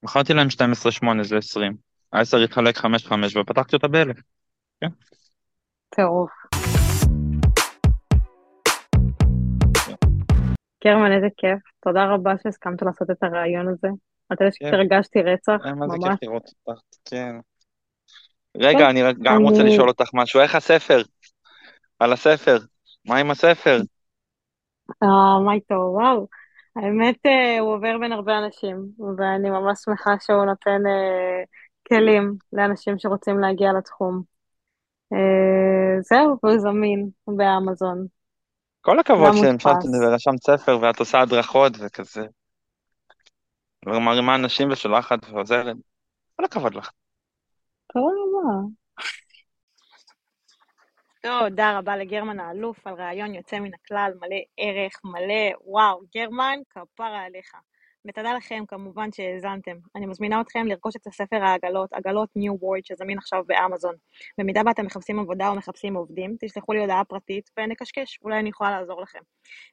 [0.03, 1.77] מכרתי להם 12.8, זה 20.
[2.13, 2.83] ה-10 התחלק 5.5
[3.41, 4.21] ופתחתי אותה ב-1,000.
[5.89, 6.44] טירוף.
[10.85, 11.59] קרמן, איזה כיף.
[11.83, 13.87] תודה רבה שהסכמת לעשות את הרעיון הזה.
[14.33, 16.09] אתה יודע שהרגשתי רצח, אה, מה זה ממש.
[16.09, 17.35] כיף לראות אותך, כן.
[18.57, 21.01] רגע, אני גם רוצה לשאול אותך משהו, איך הספר?
[21.99, 22.57] על הספר,
[23.07, 23.77] מה עם הספר?
[25.03, 26.27] אה, מה איתו, וואו.
[26.75, 28.75] האמת, אה, הוא עובר בין הרבה אנשים,
[29.17, 31.43] ואני ממש שמחה שהוא נותן אה,
[31.87, 34.35] כלים לאנשים שרוצים להגיע לתחום.
[36.09, 38.05] זהו, והוא זמין באמזון.
[38.85, 39.89] כל הכבוד גם שהמשכת.
[40.01, 42.25] ורשמת ספר ואת עושה הדרכות וכזה.
[43.85, 45.75] ומרימה אנשים ושולחת ועוזרת.
[46.35, 46.89] כל הכבוד לך.
[47.93, 48.67] תודה רבה.
[51.21, 57.23] תודה רבה לגרמן האלוף על רעיון יוצא מן הכלל, מלא ערך, מלא, וואו, גרמן, כפרה
[57.23, 57.51] עליך.
[58.07, 59.75] ותודה לכם כמובן שהאזנתם.
[59.95, 63.95] אני מזמינה אתכם לרכוש את הספר העגלות, עגלות New World שזמין עכשיו באמזון.
[64.37, 68.79] במידה ואתם מחפשים עבודה או מחפשים עובדים, תשלחו לי הודעה פרטית ונקשקש, אולי אני יכולה
[68.79, 69.19] לעזור לכם.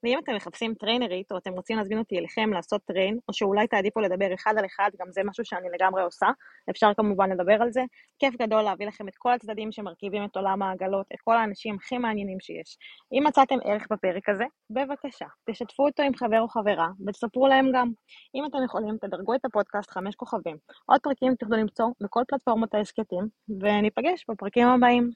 [0.05, 4.01] ואם אתם מחפשים טריינרית, או אתם רוצים להזמין אותי אליכם לעשות טריין, או שאולי תעדיפו
[4.01, 6.27] לדבר אחד על אחד, גם זה משהו שאני לגמרי עושה,
[6.71, 7.83] אפשר כמובן לדבר על זה.
[8.19, 11.99] כיף גדול להביא לכם את כל הצדדים שמרכיבים את עולם העגלות, את כל האנשים הכי
[11.99, 12.79] מעניינים שיש.
[13.13, 17.93] אם מצאתם ערך בפרק הזה, בבקשה, תשתפו אותו עם חבר או חברה, ותספרו להם גם.
[18.35, 20.57] אם אתם יכולים, תדרגו את הפודקאסט חמש כוכבים.
[20.87, 23.29] עוד פרקים תוכלו למצוא בכל פלטפורמות ההסכתים,
[23.61, 25.11] וניפגש בפרקים הבאים.